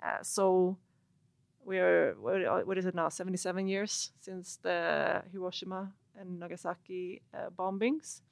Uh, 0.02 0.22
so 0.22 0.78
we're 1.64 2.14
what 2.14 2.78
is 2.78 2.86
it 2.86 2.94
now? 2.94 3.08
77 3.08 3.66
years 3.66 4.12
since 4.20 4.58
the 4.62 5.22
Hiroshima 5.32 5.92
and 6.18 6.38
Nagasaki 6.38 7.22
uh, 7.34 7.50
bombings. 7.58 8.22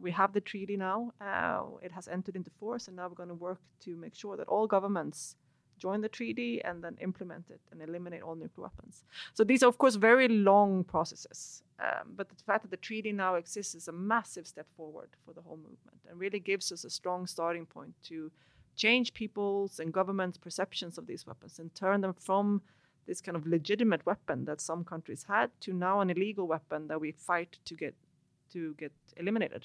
We 0.00 0.10
have 0.10 0.32
the 0.32 0.40
treaty 0.40 0.76
now. 0.76 1.12
Uh, 1.20 1.78
it 1.80 1.92
has 1.92 2.08
entered 2.08 2.34
into 2.34 2.50
force, 2.58 2.88
and 2.88 2.96
now 2.96 3.06
we're 3.08 3.14
going 3.22 3.28
to 3.28 3.36
work 3.36 3.60
to 3.84 3.94
make 3.94 4.16
sure 4.16 4.36
that 4.36 4.48
all 4.48 4.66
governments 4.66 5.36
join 5.84 6.00
the 6.00 6.14
treaty 6.18 6.52
and 6.68 6.76
then 6.84 6.94
implement 7.08 7.46
it 7.50 7.60
and 7.70 7.82
eliminate 7.82 8.22
all 8.22 8.36
nuclear 8.36 8.64
weapons. 8.68 8.94
So 9.34 9.42
these 9.44 9.62
are, 9.64 9.70
of 9.72 9.78
course, 9.82 9.96
very 10.10 10.28
long 10.28 10.84
processes. 10.84 11.62
Um, 11.86 12.06
but 12.18 12.28
the 12.28 12.44
fact 12.48 12.62
that 12.62 12.70
the 12.70 12.86
treaty 12.88 13.12
now 13.24 13.32
exists 13.34 13.74
is 13.74 13.88
a 13.88 13.92
massive 14.14 14.46
step 14.46 14.68
forward 14.76 15.10
for 15.24 15.32
the 15.34 15.42
whole 15.46 15.56
movement 15.56 16.00
and 16.08 16.20
really 16.24 16.42
gives 16.50 16.70
us 16.74 16.84
a 16.84 16.90
strong 16.90 17.26
starting 17.26 17.66
point 17.66 17.94
to 18.10 18.30
change 18.76 19.12
people's 19.22 19.80
and 19.80 19.92
governments' 19.92 20.38
perceptions 20.46 20.98
of 20.98 21.06
these 21.06 21.26
weapons 21.26 21.58
and 21.58 21.74
turn 21.74 22.00
them 22.00 22.14
from 22.28 22.62
this 23.06 23.20
kind 23.20 23.36
of 23.36 23.46
legitimate 23.46 24.06
weapon 24.06 24.44
that 24.44 24.60
some 24.60 24.84
countries 24.84 25.24
had 25.28 25.50
to 25.60 25.72
now 25.72 26.00
an 26.00 26.10
illegal 26.10 26.46
weapon 26.46 26.86
that 26.88 27.00
we 27.00 27.10
fight 27.12 27.58
to 27.64 27.74
get 27.74 27.94
to 28.52 28.74
get 28.82 28.92
eliminated. 29.16 29.62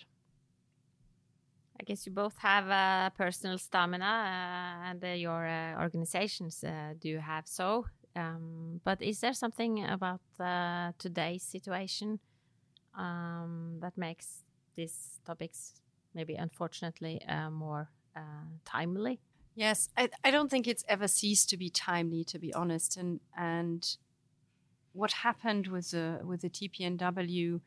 I 1.80 1.84
guess 1.84 2.06
you 2.06 2.12
both 2.12 2.38
have 2.40 2.70
uh, 2.70 3.10
personal 3.12 3.58
stamina, 3.58 4.06
uh, 4.06 4.90
and 4.90 5.04
uh, 5.04 5.08
your 5.10 5.46
uh, 5.46 5.80
organizations 5.82 6.64
uh, 6.64 6.94
do 7.00 7.20
have 7.20 7.48
so. 7.48 7.86
Um, 8.16 8.82
but 8.84 9.02
is 9.02 9.20
there 9.20 9.34
something 9.34 9.86
about 9.86 10.22
uh, 10.40 10.92
today's 10.98 11.44
situation 11.44 12.20
um, 12.98 13.78
that 13.82 13.96
makes 13.96 14.44
these 14.76 15.20
topics, 15.24 15.74
maybe 16.16 16.34
unfortunately, 16.34 17.22
more 17.52 17.90
timely? 18.66 19.20
Yes, 19.54 19.90
I, 19.96 20.10
I 20.24 20.32
don't 20.32 20.50
think 20.50 20.68
it's 20.68 20.84
ever 20.88 21.08
ceased 21.08 21.50
to 21.50 21.58
be 21.58 21.70
timely, 21.70 22.24
to 22.26 22.40
be 22.40 22.54
honest. 22.54 22.98
And 22.98 23.20
and 23.36 23.98
what 24.94 25.12
happened 25.12 25.68
with 25.68 25.92
the 25.92 26.22
with 26.24 26.42
the 26.42 26.50
TPNW 26.50 27.62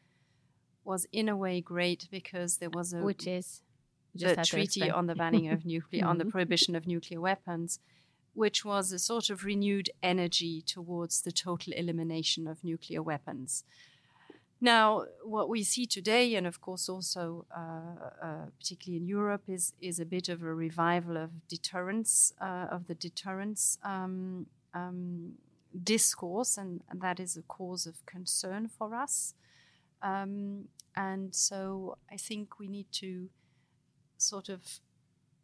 was 0.84 1.06
in 1.12 1.28
a 1.28 1.36
way 1.36 1.60
great 1.60 2.08
because 2.10 2.56
there 2.56 2.70
was 2.70 2.92
a 2.92 3.02
which 3.02 3.26
is 3.26 3.62
the 4.14 4.36
treaty 4.44 4.90
on 4.90 5.06
the 5.06 5.14
banning 5.22 5.48
of 5.50 5.64
nuclear, 5.64 6.06
on 6.06 6.18
the 6.18 6.24
mm-hmm. 6.24 6.30
prohibition 6.30 6.74
of 6.74 6.86
nuclear 6.86 7.20
weapons, 7.20 7.78
which 8.34 8.64
was 8.64 8.92
a 8.92 8.98
sort 8.98 9.30
of 9.30 9.44
renewed 9.44 9.90
energy 10.02 10.62
towards 10.62 11.22
the 11.22 11.32
total 11.32 11.72
elimination 11.72 12.46
of 12.46 12.62
nuclear 12.64 13.02
weapons. 13.02 13.64
Now, 14.60 15.06
what 15.24 15.48
we 15.48 15.62
see 15.62 15.86
today, 15.86 16.34
and 16.34 16.46
of 16.46 16.60
course 16.60 16.88
also 16.88 17.46
uh, 17.56 18.10
uh, 18.22 18.46
particularly 18.58 18.98
in 19.02 19.06
Europe, 19.08 19.44
is 19.48 19.72
is 19.80 19.98
a 19.98 20.04
bit 20.04 20.28
of 20.28 20.42
a 20.42 20.54
revival 20.54 21.16
of 21.16 21.48
deterrence 21.48 22.34
uh, 22.40 22.66
of 22.70 22.86
the 22.86 22.94
deterrence 22.94 23.78
um, 23.82 24.46
um, 24.74 25.32
discourse, 25.82 26.58
and, 26.58 26.82
and, 26.90 27.00
that 27.00 27.18
is 27.18 27.36
a 27.36 27.42
cause 27.42 27.86
of 27.86 28.04
concern 28.04 28.68
for 28.68 28.94
us. 28.94 29.34
Um, 30.02 30.68
and 30.94 31.34
so, 31.34 31.96
I 32.12 32.16
think 32.16 32.58
we 32.58 32.68
need 32.68 32.92
to 32.92 33.30
sort 34.22 34.48
of 34.48 34.80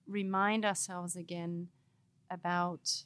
remind 0.07 0.65
ourselves 0.65 1.17
again 1.17 1.69
about 2.31 3.05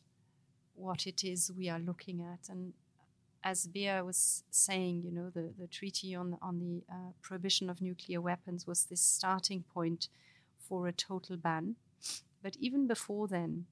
what 0.75 1.07
it 1.07 1.25
is 1.25 1.53
we 1.57 1.69
are 1.69 1.79
looking 1.79 2.21
at. 2.21 2.49
And 2.49 2.73
as 3.43 3.67
Bea 3.67 4.01
was 4.03 4.45
saying, 4.51 5.03
you 5.05 5.13
know, 5.13 5.31
the, 5.31 5.53
the 5.59 5.67
treaty 5.67 6.15
on, 6.15 6.39
on 6.43 6.59
the 6.59 6.83
uh, 6.93 7.13
prohibition 7.23 7.71
of 7.71 7.81
nuclear 7.81 8.21
weapons 8.21 8.67
was 8.67 8.85
this 8.85 9.01
starting 9.03 9.65
point 9.75 10.09
for 10.69 10.87
a 10.87 10.93
total 10.93 11.37
ban. 11.37 11.77
But 12.43 12.57
even 12.59 12.87
before 12.87 13.29
then, 13.29 13.67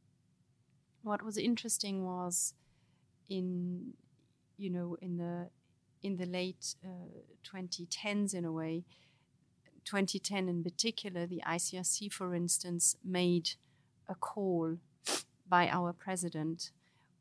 what 1.02 1.22
was 1.22 1.38
interesting 1.38 2.04
was 2.04 2.54
in, 3.28 3.94
you 4.56 4.70
know, 4.70 4.96
in 5.00 5.16
the 5.16 5.48
in 6.02 6.16
the 6.16 6.26
late 6.26 6.76
uh, 6.84 7.08
2010s, 7.44 8.32
in 8.32 8.44
a 8.44 8.52
way, 8.52 8.84
2010 9.88 10.50
in 10.50 10.62
particular, 10.62 11.26
the 11.26 11.42
ICRC, 11.46 12.12
for 12.12 12.34
instance, 12.34 12.96
made 13.02 13.52
a 14.06 14.14
call 14.14 14.76
by 15.48 15.66
our 15.68 15.94
president, 15.94 16.72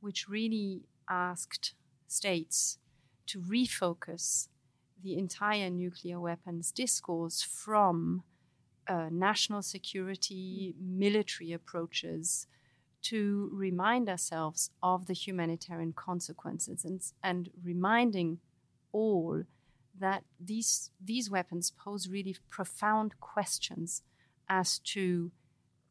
which 0.01 0.27
really 0.27 0.81
asked 1.09 1.73
states 2.07 2.77
to 3.25 3.39
refocus 3.39 4.49
the 5.01 5.17
entire 5.17 5.69
nuclear 5.69 6.19
weapons 6.19 6.71
discourse 6.73 7.41
from 7.41 8.23
uh, 8.89 9.07
national 9.11 9.61
security, 9.61 10.75
military 10.77 11.53
approaches 11.53 12.47
to 13.01 13.49
remind 13.53 14.09
ourselves 14.09 14.71
of 14.83 15.05
the 15.05 15.13
humanitarian 15.13 15.93
consequences 15.93 16.83
and, 16.83 17.01
and 17.23 17.49
reminding 17.63 18.39
all 18.91 19.43
that 19.99 20.23
these 20.39 20.91
these 21.03 21.29
weapons 21.29 21.71
pose 21.71 22.07
really 22.07 22.35
profound 22.49 23.19
questions 23.19 24.03
as 24.49 24.79
to 24.79 25.31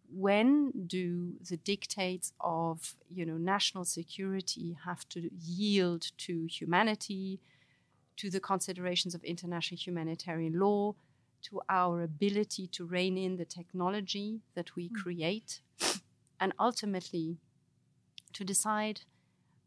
when 0.09 0.73
do 0.87 1.33
the 1.49 1.57
dictates 1.57 2.33
of 2.41 2.95
you 3.11 3.27
know 3.27 3.37
national 3.37 3.85
security 3.85 4.77
have 4.85 5.09
to 5.09 5.31
yield 5.39 6.07
to 6.17 6.47
humanity 6.47 7.41
to 8.17 8.31
the 8.31 8.41
considerations 8.41 9.15
of 9.15 9.23
international 9.25 9.79
humanitarian 9.79 10.59
law 10.59 10.95
to 11.43 11.61
our 11.69 12.03
ability 12.03 12.67
to 12.67 12.85
rein 12.85 13.19
in 13.19 13.37
the 13.37 13.45
technology 13.45 14.41
that 14.55 14.75
we 14.75 14.89
mm. 14.89 14.95
create 14.95 15.61
and 16.41 16.53
ultimately 16.59 17.37
to 18.33 18.45
decide 18.45 19.01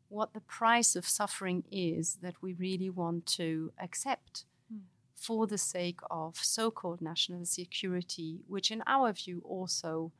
what 0.09 0.33
the 0.33 0.41
price 0.41 0.95
of 0.95 1.07
suffering 1.07 1.63
is 1.71 2.17
that 2.21 2.35
we 2.41 2.53
really 2.53 2.89
want 2.89 3.25
to 3.25 3.71
accept 3.81 4.45
mm. 4.73 4.81
for 5.15 5.47
the 5.47 5.57
sake 5.57 5.99
of 6.09 6.35
so 6.35 6.71
called 6.71 7.01
national 7.01 7.45
security, 7.45 8.39
which, 8.47 8.71
in 8.71 8.83
our 8.87 9.13
view, 9.13 9.41
also 9.45 10.11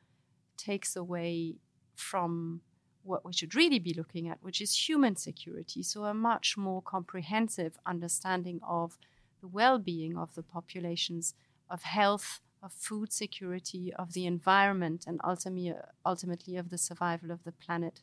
takes 0.58 0.96
away 0.96 1.56
from 1.96 2.62
what 3.04 3.26
we 3.26 3.34
should 3.34 3.56
really 3.56 3.80
be 3.80 3.94
looking 3.94 4.30
at, 4.30 4.38
which 4.42 4.62
is 4.62 4.88
human 4.88 5.16
security. 5.16 5.82
So, 5.82 6.06
a 6.06 6.14
much 6.14 6.56
more 6.56 6.82
comprehensive 6.82 7.78
understanding 7.86 8.60
of 8.68 8.98
the 9.42 9.48
well 9.48 9.80
being 9.80 10.18
of 10.18 10.36
the 10.36 10.44
populations, 10.44 11.34
of 11.70 11.82
health, 11.82 12.42
of 12.62 12.72
food 12.74 13.12
security, 13.12 13.92
of 13.98 14.14
the 14.14 14.28
environment, 14.28 15.06
and 15.08 15.20
ultimately, 15.24 15.74
ultimately 16.06 16.58
of 16.58 16.70
the 16.70 16.78
survival 16.78 17.32
of 17.32 17.44
the 17.44 17.54
planet. 17.54 18.02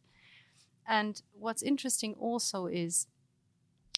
And 0.89 1.21
what's 1.33 1.63
interesting 1.63 2.15
also 2.15 2.67
is 2.67 3.07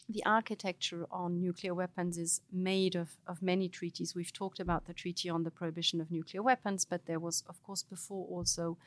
the 0.09 0.25
architecture 0.25 1.07
on 1.11 1.40
nuclear 1.40 1.75
weapons 1.75 2.16
is 2.16 2.40
made 2.50 2.95
of, 2.95 3.11
of 3.26 3.42
many 3.42 3.68
treaties. 3.68 4.14
We've 4.14 4.33
talked 4.33 4.59
about 4.59 4.87
the 4.87 4.95
Treaty 4.95 5.28
on 5.28 5.42
the 5.42 5.50
Prohibition 5.50 6.00
of 6.00 6.11
Nuclear 6.11 6.42
Weapons, 6.42 6.87
but 6.87 7.04
there 7.04 7.21
was, 7.21 7.45
of 7.47 7.62
course, 7.62 7.83
before 7.83 8.26
also 8.26 8.78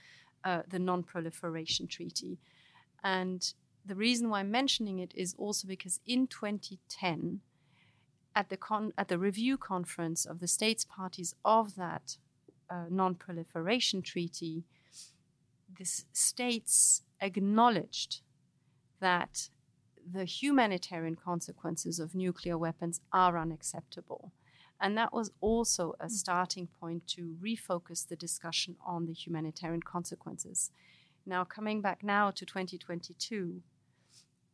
uh, 0.44 0.64
the 0.68 0.80
Non 0.80 1.04
Proliferation 1.04 1.86
Treaty. 1.86 2.40
And 3.04 3.54
the 3.86 3.96
reason 3.96 4.30
why 4.30 4.40
I'm 4.40 4.50
mentioning 4.50 4.98
it 4.98 5.14
is 5.16 5.36
also 5.38 5.68
because 5.68 6.00
in 6.08 6.26
2010, 6.26 7.42
at 8.36 8.50
the, 8.50 8.58
con- 8.58 8.94
at 8.98 9.08
the 9.08 9.20
review 9.20 9.58
conference 9.58 10.26
of 10.26 10.40
the 10.40 10.48
states 10.48 10.86
parties 10.86 11.36
of 11.44 11.76
that 11.76 12.18
uh, 12.70 12.86
non 12.90 13.16
proliferation 13.16 14.02
treaty, 14.02 14.64
the 15.82 16.04
states 16.14 17.02
acknowledged 17.22 18.22
that 19.00 19.50
the 20.14 20.26
humanitarian 20.26 21.16
consequences 21.16 22.00
of 22.00 22.14
nuclear 22.14 22.56
weapons 22.56 23.02
are 23.12 23.38
unacceptable. 23.38 24.32
And 24.80 24.96
that 24.98 25.14
was 25.14 25.32
also 25.42 25.96
a 26.00 26.04
hmm. 26.06 26.10
starting 26.10 26.68
point 26.80 27.08
to 27.16 27.36
refocus 27.44 28.08
the 28.08 28.16
discussion 28.16 28.76
on 28.86 29.06
the 29.08 29.14
humanitarian 29.14 29.82
consequences. 29.82 30.72
Now, 31.26 31.44
coming 31.44 31.82
back 31.82 32.04
now 32.04 32.30
to 32.32 32.46
2022, 32.46 33.62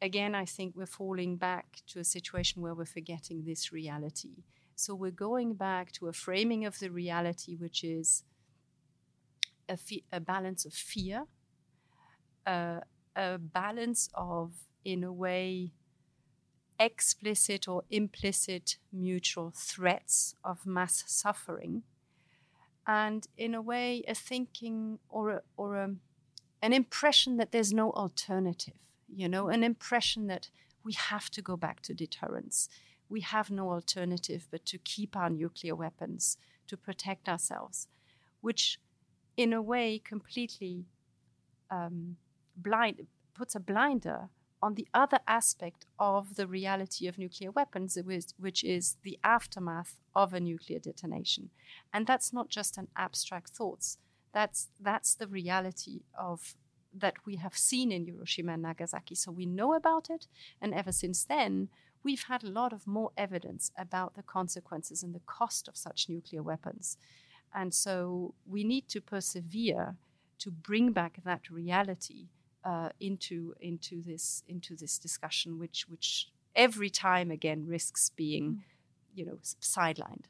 again, 0.02 0.34
I 0.34 0.46
think 0.46 0.76
we're 0.76 0.86
falling 0.86 1.36
back 1.36 1.82
to 1.88 2.00
a 2.00 2.04
situation 2.06 2.62
where 2.62 2.76
we're 2.76 2.86
forgetting 2.86 3.44
this 3.44 3.74
reality. 3.74 4.44
So 4.76 4.96
we're 4.96 5.12
going 5.12 5.56
back 5.56 5.92
to 5.94 6.08
a 6.08 6.14
framing 6.14 6.66
of 6.66 6.80
the 6.80 6.90
reality, 6.90 7.56
which 7.56 7.84
is 7.84 8.24
a, 9.70 9.78
a 10.12 10.20
balance 10.20 10.66
of 10.66 10.74
fear, 10.74 11.26
uh, 12.46 12.80
a 13.16 13.38
balance 13.38 14.10
of 14.14 14.54
in 14.86 15.04
a 15.04 15.12
way, 15.12 15.74
explicit 16.80 17.68
or 17.68 17.84
implicit 17.90 18.78
mutual 18.92 19.52
threats 19.56 20.36
of 20.44 20.66
mass 20.66 21.04
suffering, 21.08 21.84
and 22.86 23.28
in 23.38 23.54
a 23.56 23.62
way, 23.62 24.04
a 24.08 24.16
thinking 24.16 25.00
or 25.10 25.30
a, 25.32 25.42
or 25.58 25.76
a, 25.76 25.96
an 26.62 26.74
impression 26.74 27.38
that 27.38 27.52
there's 27.52 27.74
no 27.74 27.92
alternative. 27.92 28.76
You 29.08 29.30
know, 29.30 29.48
an 29.50 29.64
impression 29.64 30.28
that 30.28 30.50
we 30.84 30.94
have 30.94 31.30
to 31.32 31.42
go 31.42 31.58
back 31.58 31.82
to 31.82 31.94
deterrence. 31.94 32.70
we 33.10 33.22
have 33.22 33.50
no 33.50 33.72
alternative 33.72 34.48
but 34.52 34.66
to 34.66 34.78
keep 34.78 35.16
our 35.16 35.30
nuclear 35.30 35.76
weapons 35.76 36.38
to 36.68 36.78
protect 36.78 37.30
ourselves, 37.30 37.88
which 38.42 38.80
in 39.38 39.54
a 39.54 39.62
way 39.62 40.00
completely 40.00 40.86
um, 41.70 42.18
blind 42.58 43.08
puts 43.36 43.56
a 43.56 43.60
blinder 43.60 44.30
on 44.62 44.74
the 44.74 44.88
other 44.94 45.20
aspect 45.28 45.86
of 46.00 46.36
the 46.36 46.48
reality 46.48 47.08
of 47.08 47.20
nuclear 47.20 47.52
weapons, 47.52 47.98
which 48.40 48.64
is 48.64 48.98
the 49.04 49.20
aftermath 49.24 50.00
of 50.16 50.34
a 50.34 50.40
nuclear 50.40 50.80
detonation. 50.80 51.52
And 51.94 52.08
that's 52.08 52.34
not 52.34 52.50
just 52.50 52.78
an 52.78 52.88
abstract 52.98 53.50
thoughts. 53.50 54.00
That's 54.34 54.70
that's 54.80 55.16
the 55.16 55.28
reality 55.28 56.02
of 56.18 56.56
that 56.94 57.16
we 57.26 57.36
have 57.36 57.56
seen 57.56 57.92
in 57.92 58.08
Hiroshima 58.08 58.54
and 58.54 58.64
Nagasaki. 58.64 59.14
So 59.14 59.32
we 59.32 59.46
know 59.46 59.74
about 59.76 60.10
it, 60.10 60.28
and 60.60 60.74
ever 60.74 60.92
since 60.92 61.24
then, 61.24 61.70
we've 62.04 62.24
had 62.24 62.44
a 62.44 62.50
lot 62.50 62.74
of 62.74 62.88
more 62.88 63.12
evidence 63.16 63.72
about 63.78 64.16
the 64.16 64.24
consequences 64.24 65.04
and 65.04 65.14
the 65.14 65.22
cost 65.26 65.68
of 65.68 65.78
such 65.78 66.10
nuclear 66.10 66.42
weapons. 66.42 66.98
And 67.54 67.74
so 67.74 68.34
we 68.46 68.64
need 68.64 68.88
to 68.90 69.02
persevere 69.02 69.96
to 70.40 70.52
bring 70.52 70.92
back 70.92 71.20
that 71.24 71.50
reality 71.50 72.28
uh, 72.64 72.90
into 73.00 73.54
into 73.60 74.02
this 74.02 74.44
into 74.48 74.76
this 74.76 74.98
discussion, 74.98 75.58
which 75.58 75.88
which 75.90 76.28
every 76.56 76.90
time 76.90 77.32
again 77.32 77.66
risks 77.66 78.10
being, 78.10 78.46
mm. 78.46 78.60
you 79.16 79.26
know, 79.26 79.40
sidelined. 79.62 80.26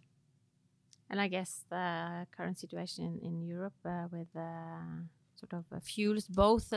And 1.09 1.21
I 1.21 1.27
guess 1.29 1.63
the 1.69 2.27
current 2.35 2.59
situation 2.59 3.05
in, 3.05 3.27
in 3.27 3.41
Europe 3.41 3.79
uh, 3.85 4.07
with 4.11 4.27
uh, 4.35 5.05
sort 5.35 5.53
of 5.53 5.65
uh, 5.71 5.79
fuels 5.79 6.27
both 6.27 6.73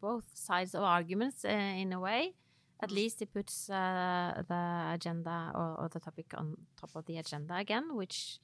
both 0.00 0.24
sides 0.34 0.74
of 0.74 0.82
arguments 0.82 1.44
uh, 1.44 1.48
in 1.48 1.92
a 1.92 2.00
way. 2.00 2.34
At 2.82 2.90
mm. 2.90 2.94
least 2.94 3.22
it 3.22 3.32
puts 3.32 3.70
uh, 3.70 4.42
the 4.48 4.92
agenda 4.94 5.52
or, 5.54 5.76
or, 5.80 5.88
the 5.88 6.00
topic 6.00 6.26
on 6.34 6.56
top 6.80 6.90
of 6.96 7.06
the 7.06 7.18
agenda 7.18 7.54
again, 7.56 7.94
which 7.94 8.38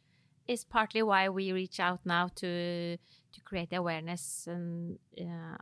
is 0.50 0.64
partly 0.64 1.02
why 1.02 1.28
we 1.28 1.52
reach 1.52 1.78
out 1.80 2.00
now 2.04 2.28
to 2.34 2.96
to 3.32 3.40
create 3.44 3.72
awareness 3.72 4.48
and 4.48 4.98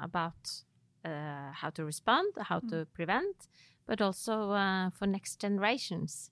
about 0.03 0.65
uh, 1.05 1.53
how 1.53 1.71
to 1.71 1.85
respond, 1.85 2.33
how 2.41 2.61
mm. 2.61 2.71
to 2.71 2.87
prevent, 2.95 3.49
but 3.87 4.01
also 4.01 4.51
uh, 4.53 4.91
for 4.91 5.07
next 5.07 5.41
generations 5.41 6.31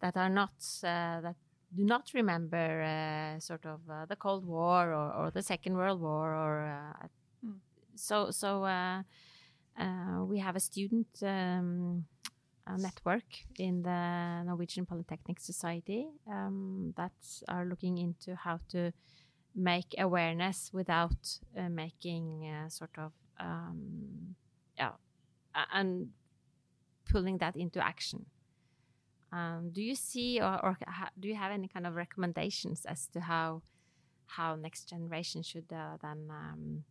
that 0.00 0.16
are 0.16 0.30
not 0.30 0.54
uh, 0.82 1.20
that 1.20 1.36
do 1.76 1.84
not 1.84 2.10
remember 2.14 2.82
uh, 2.82 3.38
sort 3.38 3.64
of 3.66 3.80
uh, 3.88 4.06
the 4.06 4.16
Cold 4.16 4.44
War 4.44 4.92
or, 4.92 5.12
or, 5.12 5.30
the 5.30 5.42
Second 5.42 5.76
World 5.76 6.00
War 6.00 6.34
or 6.34 6.96
mm. 7.44 7.58
so 7.94 8.30
so 8.30 8.64
we 10.26 10.38
have 10.38 10.56
a 10.56 10.60
student 10.60 11.08
um, 11.22 12.06
network 12.78 13.24
in 13.58 13.82
the 13.82 14.42
Norwegian 14.44 14.86
Polytechnic 14.86 15.40
Society 15.40 16.08
um, 16.30 16.94
that 16.96 17.12
are 17.48 17.64
looking 17.64 17.98
into 17.98 18.34
how 18.34 18.60
to 18.70 18.92
make 19.54 19.94
awareness 19.98 20.70
without 20.72 21.38
making 21.70 22.48
sort 22.68 22.96
of 22.98 23.12
um, 23.40 24.36
yeah, 24.76 24.92
and 25.72 26.08
pulling 27.10 27.38
that 27.38 27.56
into 27.56 27.84
action. 27.84 28.26
Um, 29.32 29.70
do 29.72 29.82
you 29.82 29.94
see, 29.94 30.40
or, 30.40 30.58
or 30.64 30.78
do 31.18 31.28
you 31.28 31.36
have 31.36 31.52
any 31.52 31.68
kind 31.68 31.86
of 31.86 31.94
recommendations 31.94 32.84
as 32.84 33.06
to 33.08 33.20
how 33.20 33.62
how 34.26 34.54
next 34.54 34.88
generation 34.88 35.42
should 35.42 35.66
uh, 35.72 35.96
then 36.02 36.28
um, 36.30 36.84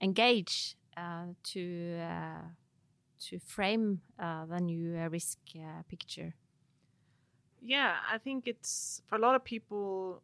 engage 0.00 0.76
uh, 0.96 1.26
to 1.42 1.98
uh, 2.00 2.42
to 3.28 3.38
frame 3.38 4.00
uh, 4.18 4.46
the 4.46 4.60
new 4.60 4.96
uh, 4.96 5.08
risk 5.08 5.38
uh, 5.56 5.82
picture? 5.88 6.34
Yeah, 7.62 7.96
I 8.10 8.18
think 8.18 8.46
it's 8.46 9.02
for 9.06 9.16
a 9.16 9.18
lot 9.18 9.34
of 9.34 9.44
people. 9.44 10.22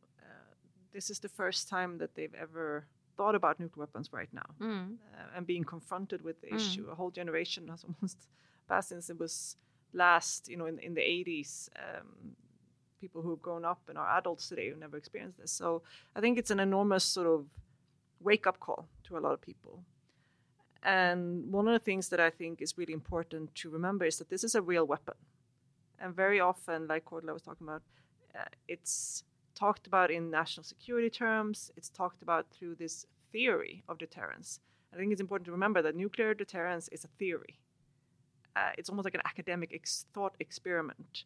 this 0.93 1.11
is 1.11 1.19
the 1.19 1.29
first 1.29 1.69
time 1.69 1.99
that 1.99 2.15
they've 2.15 2.35
ever 2.35 2.87
thought 3.17 3.35
about 3.35 3.61
nuclear 3.61 3.83
weapons 3.85 4.13
right 4.13 4.33
now 4.33 4.49
mm. 4.61 4.97
and 5.35 5.47
being 5.47 5.65
confronted 5.65 6.23
with 6.23 6.41
the 6.41 6.49
mm. 6.49 6.57
issue. 6.57 6.87
A 6.91 6.95
whole 6.95 7.11
generation 7.11 7.69
has 7.69 7.85
almost 7.89 8.19
passed 8.69 8.89
since 8.89 9.11
it 9.11 9.19
was 9.19 9.57
last, 9.93 10.49
you 10.49 10.57
know, 10.57 10.67
in, 10.67 10.79
in 10.79 10.95
the 10.95 11.01
80s. 11.01 11.69
Um, 11.77 12.37
people 13.01 13.23
who 13.23 13.31
have 13.31 13.43
grown 13.43 13.65
up 13.65 13.81
and 13.89 13.99
are 13.99 14.19
adults 14.19 14.49
today 14.49 14.71
who 14.71 14.77
never 14.77 14.97
experienced 14.97 15.39
this. 15.39 15.53
So 15.53 15.83
I 16.15 16.21
think 16.21 16.39
it's 16.39 16.51
an 16.51 16.61
enormous 16.61 17.05
sort 17.05 17.27
of 17.27 17.47
wake 18.21 18.47
up 18.47 18.59
call 18.59 18.89
to 19.05 19.19
a 19.19 19.21
lot 19.21 19.33
of 19.33 19.41
people. 19.41 19.83
And 20.87 21.53
one 21.53 21.66
of 21.66 21.72
the 21.72 21.85
things 21.85 22.09
that 22.11 22.20
I 22.20 22.31
think 22.31 22.62
is 22.62 22.79
really 22.79 22.92
important 22.92 23.53
to 23.57 23.70
remember 23.70 24.05
is 24.05 24.18
that 24.18 24.31
this 24.31 24.44
is 24.44 24.55
a 24.55 24.62
real 24.62 24.87
weapon. 24.87 25.16
And 25.99 26.14
very 26.14 26.38
often, 26.38 26.87
like 26.87 27.05
Cordula 27.05 27.33
was 27.33 27.42
talking 27.42 27.66
about, 27.66 27.83
uh, 28.38 28.44
it's 28.68 29.25
talked 29.57 29.88
about 29.88 30.12
in 30.12 30.31
national 30.31 30.62
security 30.62 31.11
terms. 31.11 31.72
It's 31.77 31.88
talked 31.88 32.22
about 32.22 32.46
through 32.51 32.77
this 32.77 33.05
theory 33.33 33.83
of 33.88 33.99
deterrence. 33.99 34.61
I 34.94 34.96
think 34.96 35.11
it's 35.11 35.20
important 35.20 35.46
to 35.46 35.53
remember 35.53 35.83
that 35.83 35.96
nuclear 35.96 36.35
deterrence 36.35 36.87
is 36.92 37.05
a 37.05 37.09
theory. 37.18 37.59
Uh, 38.55 38.70
it's 38.79 38.88
almost 38.88 39.07
like 39.07 39.14
an 39.14 39.22
academic 39.25 39.72
ex- 39.75 40.07
thought 40.14 40.37
experiment, 40.38 41.25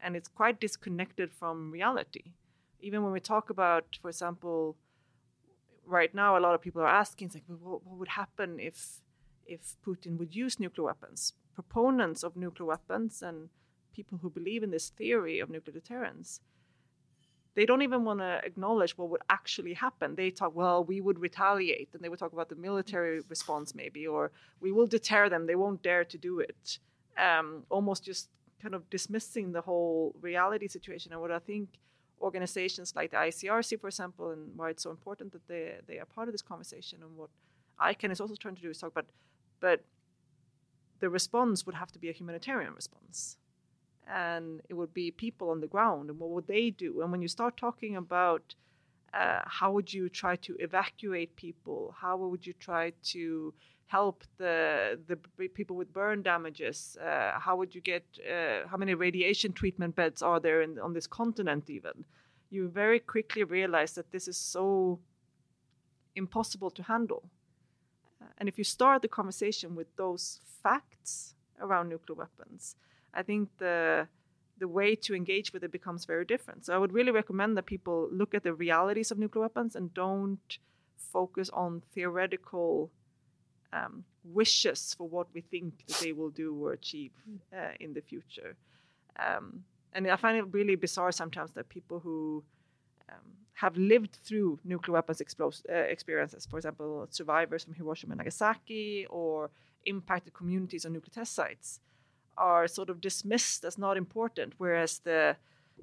and 0.00 0.16
it's 0.16 0.28
quite 0.28 0.60
disconnected 0.60 1.30
from 1.30 1.70
reality. 1.70 2.32
Even 2.80 3.02
when 3.02 3.12
we 3.12 3.20
talk 3.20 3.50
about, 3.50 3.98
for 4.00 4.08
example, 4.08 4.76
right 5.86 6.14
now, 6.14 6.36
a 6.36 6.40
lot 6.40 6.54
of 6.54 6.60
people 6.60 6.82
are 6.82 6.88
asking, 6.88 7.30
like, 7.34 7.44
what, 7.46 7.84
what 7.84 7.98
would 7.98 8.08
happen 8.08 8.58
if 8.60 9.00
if 9.46 9.76
Putin 9.86 10.18
would 10.18 10.34
use 10.34 10.58
nuclear 10.58 10.86
weapons? 10.86 11.34
Proponents 11.54 12.22
of 12.22 12.36
nuclear 12.36 12.66
weapons 12.66 13.22
and 13.22 13.50
people 13.94 14.18
who 14.22 14.30
believe 14.30 14.62
in 14.62 14.70
this 14.70 14.88
theory 14.88 15.38
of 15.38 15.50
nuclear 15.50 15.74
deterrence 15.74 16.40
they 17.54 17.66
don't 17.66 17.82
even 17.82 18.04
want 18.04 18.20
to 18.20 18.40
acknowledge 18.44 18.98
what 18.98 19.08
would 19.10 19.22
actually 19.30 19.74
happen. 19.74 20.16
They 20.16 20.30
talk, 20.30 20.54
well, 20.54 20.84
we 20.84 21.00
would 21.00 21.20
retaliate, 21.20 21.90
and 21.92 22.02
they 22.02 22.08
would 22.08 22.18
talk 22.18 22.32
about 22.32 22.48
the 22.48 22.56
military 22.56 23.20
response, 23.28 23.74
maybe, 23.74 24.06
or 24.06 24.32
we 24.60 24.72
will 24.72 24.86
deter 24.86 25.28
them. 25.28 25.46
They 25.46 25.54
won't 25.54 25.82
dare 25.82 26.04
to 26.04 26.18
do 26.18 26.40
it. 26.40 26.78
Um, 27.16 27.62
almost 27.70 28.04
just 28.04 28.28
kind 28.60 28.74
of 28.74 28.90
dismissing 28.90 29.52
the 29.52 29.60
whole 29.60 30.14
reality 30.20 30.66
situation. 30.66 31.12
And 31.12 31.20
what 31.20 31.30
I 31.30 31.38
think 31.38 31.68
organizations 32.20 32.94
like 32.96 33.10
the 33.10 33.16
ICRC, 33.16 33.80
for 33.80 33.88
example, 33.88 34.30
and 34.30 34.56
why 34.56 34.70
it's 34.70 34.82
so 34.82 34.90
important 34.90 35.32
that 35.32 35.46
they 35.48 35.76
they 35.86 35.98
are 35.98 36.06
part 36.06 36.28
of 36.28 36.32
this 36.32 36.42
conversation, 36.42 37.02
and 37.02 37.16
what 37.16 37.30
ICAN 37.80 38.10
is 38.12 38.20
also 38.20 38.34
trying 38.34 38.56
to 38.56 38.62
do 38.62 38.70
is 38.70 38.78
talk 38.78 38.92
about, 38.92 39.06
but 39.60 39.84
the 41.00 41.10
response 41.10 41.66
would 41.66 41.74
have 41.74 41.92
to 41.92 41.98
be 41.98 42.08
a 42.08 42.12
humanitarian 42.12 42.72
response. 42.74 43.36
And 44.06 44.60
it 44.68 44.74
would 44.74 44.92
be 44.92 45.10
people 45.10 45.50
on 45.50 45.60
the 45.60 45.66
ground 45.66 46.10
and 46.10 46.18
what 46.18 46.30
would 46.30 46.46
they 46.46 46.70
do? 46.70 47.00
And 47.00 47.10
when 47.10 47.22
you 47.22 47.28
start 47.28 47.56
talking 47.56 47.96
about 47.96 48.54
uh, 49.12 49.40
how 49.46 49.70
would 49.72 49.92
you 49.92 50.08
try 50.08 50.36
to 50.36 50.56
evacuate 50.58 51.36
people? 51.36 51.94
How 51.98 52.16
would 52.16 52.46
you 52.46 52.52
try 52.52 52.92
to 53.04 53.54
help 53.86 54.24
the 54.38 54.98
the 55.06 55.16
people 55.48 55.76
with 55.76 55.92
burn 55.92 56.22
damages? 56.22 56.96
Uh, 57.00 57.38
how 57.38 57.56
would 57.56 57.74
you 57.74 57.80
get 57.80 58.04
uh, 58.28 58.66
how 58.68 58.76
many 58.76 58.94
radiation 58.94 59.52
treatment 59.52 59.94
beds 59.94 60.22
are 60.22 60.40
there 60.40 60.62
in, 60.62 60.78
on 60.78 60.92
this 60.92 61.06
continent 61.06 61.70
even? 61.70 62.04
You 62.50 62.68
very 62.68 63.00
quickly 63.00 63.44
realize 63.44 63.92
that 63.94 64.10
this 64.12 64.28
is 64.28 64.36
so 64.36 65.00
impossible 66.14 66.70
to 66.70 66.82
handle. 66.82 67.22
Uh, 68.20 68.26
and 68.38 68.48
if 68.48 68.58
you 68.58 68.64
start 68.64 69.02
the 69.02 69.08
conversation 69.08 69.74
with 69.74 69.88
those 69.96 70.40
facts 70.62 71.34
around 71.60 71.88
nuclear 71.88 72.16
weapons 72.16 72.76
I 73.14 73.22
think 73.22 73.48
the 73.58 74.08
the 74.58 74.68
way 74.68 74.94
to 74.94 75.14
engage 75.14 75.52
with 75.52 75.64
it 75.64 75.72
becomes 75.72 76.04
very 76.04 76.24
different. 76.24 76.64
So 76.64 76.74
I 76.74 76.78
would 76.78 76.92
really 76.92 77.10
recommend 77.10 77.56
that 77.56 77.66
people 77.66 78.08
look 78.12 78.34
at 78.34 78.44
the 78.44 78.54
realities 78.54 79.10
of 79.10 79.18
nuclear 79.18 79.42
weapons 79.42 79.74
and 79.74 79.92
don't 79.92 80.58
focus 80.96 81.50
on 81.50 81.82
theoretical 81.92 82.92
um, 83.74 84.04
wishes 84.24 84.94
for 84.96 85.08
what 85.08 85.26
we 85.34 85.40
think 85.40 85.86
that 85.86 85.98
they 85.98 86.12
will 86.12 86.30
do 86.30 86.54
or 86.64 86.72
achieve 86.72 87.12
mm. 87.28 87.38
uh, 87.52 87.72
in 87.80 87.92
the 87.92 88.00
future. 88.00 88.56
Um, 89.18 89.64
and 89.92 90.10
I 90.10 90.16
find 90.16 90.36
it 90.38 90.46
really 90.52 90.76
bizarre 90.76 91.12
sometimes 91.12 91.52
that 91.52 91.68
people 91.68 92.00
who 92.00 92.42
um, 93.08 93.26
have 93.54 93.76
lived 93.76 94.18
through 94.24 94.58
nuclear 94.64 94.94
weapons 94.94 95.20
explos- 95.20 95.68
uh, 95.70 95.74
experiences, 95.94 96.46
for 96.46 96.56
example, 96.56 97.06
survivors 97.10 97.64
from 97.64 97.74
Hiroshima 97.74 98.12
and 98.12 98.18
Nagasaki, 98.18 99.06
or 99.10 99.50
impacted 99.86 100.34
communities 100.34 100.84
on 100.84 100.92
nuclear 100.92 101.12
test 101.12 101.34
sites, 101.34 101.80
are 102.36 102.66
sort 102.66 102.90
of 102.90 103.00
dismissed 103.00 103.64
as 103.64 103.78
not 103.78 103.96
important, 103.96 104.54
whereas 104.58 104.98
the 105.00 105.36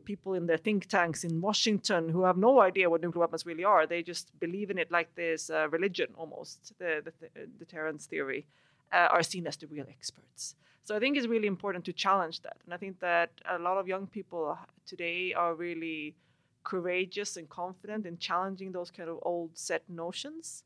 people 0.06 0.34
in 0.34 0.48
their 0.48 0.58
think 0.58 0.88
tanks 0.88 1.24
in 1.24 1.42
Washington 1.42 2.10
who 2.10 2.24
have 2.24 2.38
no 2.38 2.62
idea 2.62 2.90
what 2.90 3.02
nuclear 3.02 3.22
weapons 3.22 3.46
really 3.46 3.64
are, 3.64 3.86
they 3.86 4.02
just 4.02 4.38
believe 4.40 4.70
in 4.70 4.78
it 4.78 4.92
like 4.92 5.14
this 5.16 5.50
uh, 5.50 5.70
religion 5.70 6.08
almost, 6.16 6.74
the, 6.80 7.02
the, 7.04 7.12
the 7.34 7.48
deterrence 7.60 8.06
theory, 8.06 8.46
uh, 8.92 9.08
are 9.12 9.24
seen 9.24 9.48
as 9.48 9.58
the 9.58 9.68
real 9.68 9.86
experts. 9.90 10.56
So 10.84 10.96
I 10.96 11.00
think 11.00 11.18
it's 11.18 11.28
really 11.28 11.48
important 11.48 11.86
to 11.86 11.94
challenge 11.94 12.42
that. 12.42 12.58
And 12.66 12.74
I 12.74 12.78
think 12.78 13.00
that 13.00 13.30
a 13.50 13.60
lot 13.60 13.78
of 13.78 13.88
young 13.88 14.08
people 14.08 14.58
today 14.86 15.34
are 15.34 15.54
really 15.54 16.16
courageous 16.64 17.38
and 17.38 17.50
confident 17.50 18.06
in 18.06 18.18
challenging 18.18 18.72
those 18.72 18.92
kind 18.92 19.10
of 19.10 19.20
old 19.22 19.52
set 19.54 19.84
notions. 19.90 20.64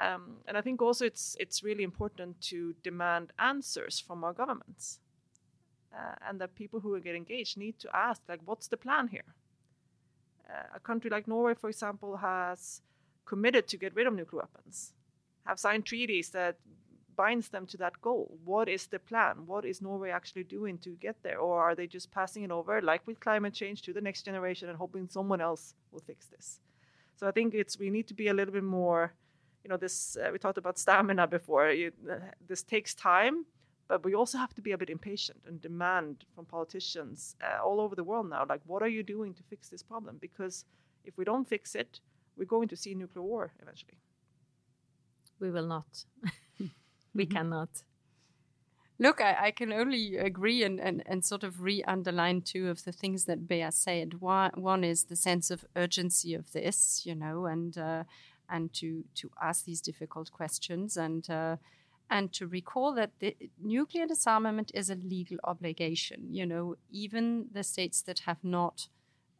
Um, 0.00 0.38
and 0.46 0.56
I 0.56 0.62
think 0.62 0.80
also 0.80 1.04
it's 1.04 1.36
it's 1.38 1.62
really 1.62 1.84
important 1.84 2.40
to 2.42 2.74
demand 2.82 3.32
answers 3.38 4.00
from 4.00 4.24
our 4.24 4.32
governments. 4.32 5.00
Uh, 5.94 6.14
and 6.28 6.40
that 6.40 6.54
people 6.54 6.80
who 6.80 6.98
get 7.00 7.14
engaged 7.14 7.56
need 7.56 7.78
to 7.78 7.88
ask, 7.94 8.22
like, 8.28 8.40
what's 8.44 8.68
the 8.68 8.76
plan 8.76 9.08
here? 9.08 9.34
Uh, 10.48 10.76
a 10.76 10.80
country 10.80 11.10
like 11.10 11.28
Norway, 11.28 11.54
for 11.54 11.68
example, 11.68 12.16
has 12.16 12.82
committed 13.24 13.68
to 13.68 13.76
get 13.76 13.94
rid 13.94 14.06
of 14.06 14.14
nuclear 14.14 14.42
weapons, 14.42 14.92
have 15.46 15.58
signed 15.58 15.84
treaties 15.84 16.30
that 16.30 16.56
binds 17.14 17.48
them 17.48 17.66
to 17.66 17.76
that 17.76 18.00
goal. 18.00 18.38
What 18.44 18.68
is 18.68 18.86
the 18.86 18.98
plan? 18.98 19.46
What 19.46 19.64
is 19.64 19.82
Norway 19.82 20.10
actually 20.10 20.44
doing 20.44 20.78
to 20.78 20.90
get 20.90 21.16
there? 21.22 21.38
Or 21.38 21.60
are 21.60 21.74
they 21.74 21.86
just 21.86 22.10
passing 22.10 22.42
it 22.42 22.50
over, 22.50 22.80
like 22.80 23.06
with 23.06 23.20
climate 23.20 23.54
change, 23.54 23.82
to 23.82 23.92
the 23.92 24.00
next 24.00 24.22
generation 24.22 24.68
and 24.68 24.78
hoping 24.78 25.08
someone 25.08 25.40
else 25.40 25.74
will 25.90 26.00
fix 26.00 26.26
this? 26.26 26.60
So 27.16 27.28
I 27.28 27.30
think 27.30 27.54
it's 27.54 27.78
we 27.78 27.90
need 27.90 28.08
to 28.08 28.14
be 28.14 28.28
a 28.28 28.34
little 28.34 28.52
bit 28.52 28.64
more, 28.64 29.12
you 29.62 29.68
know, 29.68 29.76
this 29.76 30.16
uh, 30.16 30.30
we 30.32 30.38
talked 30.38 30.58
about 30.58 30.78
stamina 30.78 31.26
before. 31.26 31.70
You, 31.70 31.92
uh, 32.10 32.16
this 32.48 32.62
takes 32.62 32.94
time, 32.94 33.44
but 33.98 34.04
we 34.04 34.14
also 34.14 34.38
have 34.38 34.54
to 34.54 34.62
be 34.62 34.72
a 34.72 34.78
bit 34.78 34.90
impatient 34.90 35.40
and 35.46 35.60
demand 35.60 36.24
from 36.34 36.44
politicians 36.46 37.36
uh, 37.42 37.62
all 37.64 37.80
over 37.80 37.94
the 37.94 38.04
world 38.04 38.28
now, 38.28 38.44
like 38.48 38.60
what 38.66 38.82
are 38.82 38.88
you 38.88 39.02
doing 39.02 39.34
to 39.34 39.42
fix 39.44 39.68
this 39.68 39.82
problem? 39.82 40.18
Because 40.20 40.64
if 41.04 41.16
we 41.18 41.24
don't 41.24 41.48
fix 41.48 41.74
it, 41.74 42.00
we're 42.36 42.44
going 42.44 42.68
to 42.68 42.76
see 42.76 42.94
nuclear 42.94 43.22
war 43.22 43.52
eventually. 43.60 43.98
We 45.40 45.50
will 45.50 45.66
not. 45.66 46.04
we 47.14 47.26
Mm-hmm. 47.26 47.32
cannot. 47.34 47.82
Look, 48.98 49.20
I, 49.20 49.36
I 49.46 49.50
can 49.50 49.72
only 49.72 50.16
agree 50.16 50.62
and, 50.62 50.78
and, 50.80 51.02
and 51.06 51.24
sort 51.24 51.42
of 51.42 51.62
re 51.62 51.82
underline 51.84 52.42
two 52.42 52.68
of 52.70 52.84
the 52.84 52.92
things 52.92 53.24
that 53.24 53.48
Bea 53.48 53.70
said. 53.70 54.20
One, 54.20 54.52
one 54.54 54.84
is 54.84 55.04
the 55.04 55.16
sense 55.16 55.50
of 55.50 55.64
urgency 55.74 56.34
of 56.34 56.52
this, 56.52 57.02
you 57.04 57.14
know, 57.14 57.46
and 57.46 57.76
uh, 57.76 58.04
and 58.48 58.72
to, 58.74 59.04
to 59.16 59.30
ask 59.42 59.64
these 59.64 59.80
difficult 59.80 60.30
questions 60.30 60.96
and 60.96 61.28
uh, 61.30 61.56
and 62.12 62.30
to 62.34 62.46
recall 62.46 62.92
that 62.92 63.10
the 63.20 63.34
nuclear 63.58 64.06
disarmament 64.06 64.70
is 64.74 64.90
a 64.90 64.94
legal 64.94 65.38
obligation. 65.44 66.26
You 66.30 66.44
know, 66.44 66.76
even 66.90 67.46
the 67.56 67.64
states 67.64 68.02
that 68.02 68.20
have 68.20 68.42
not 68.42 68.88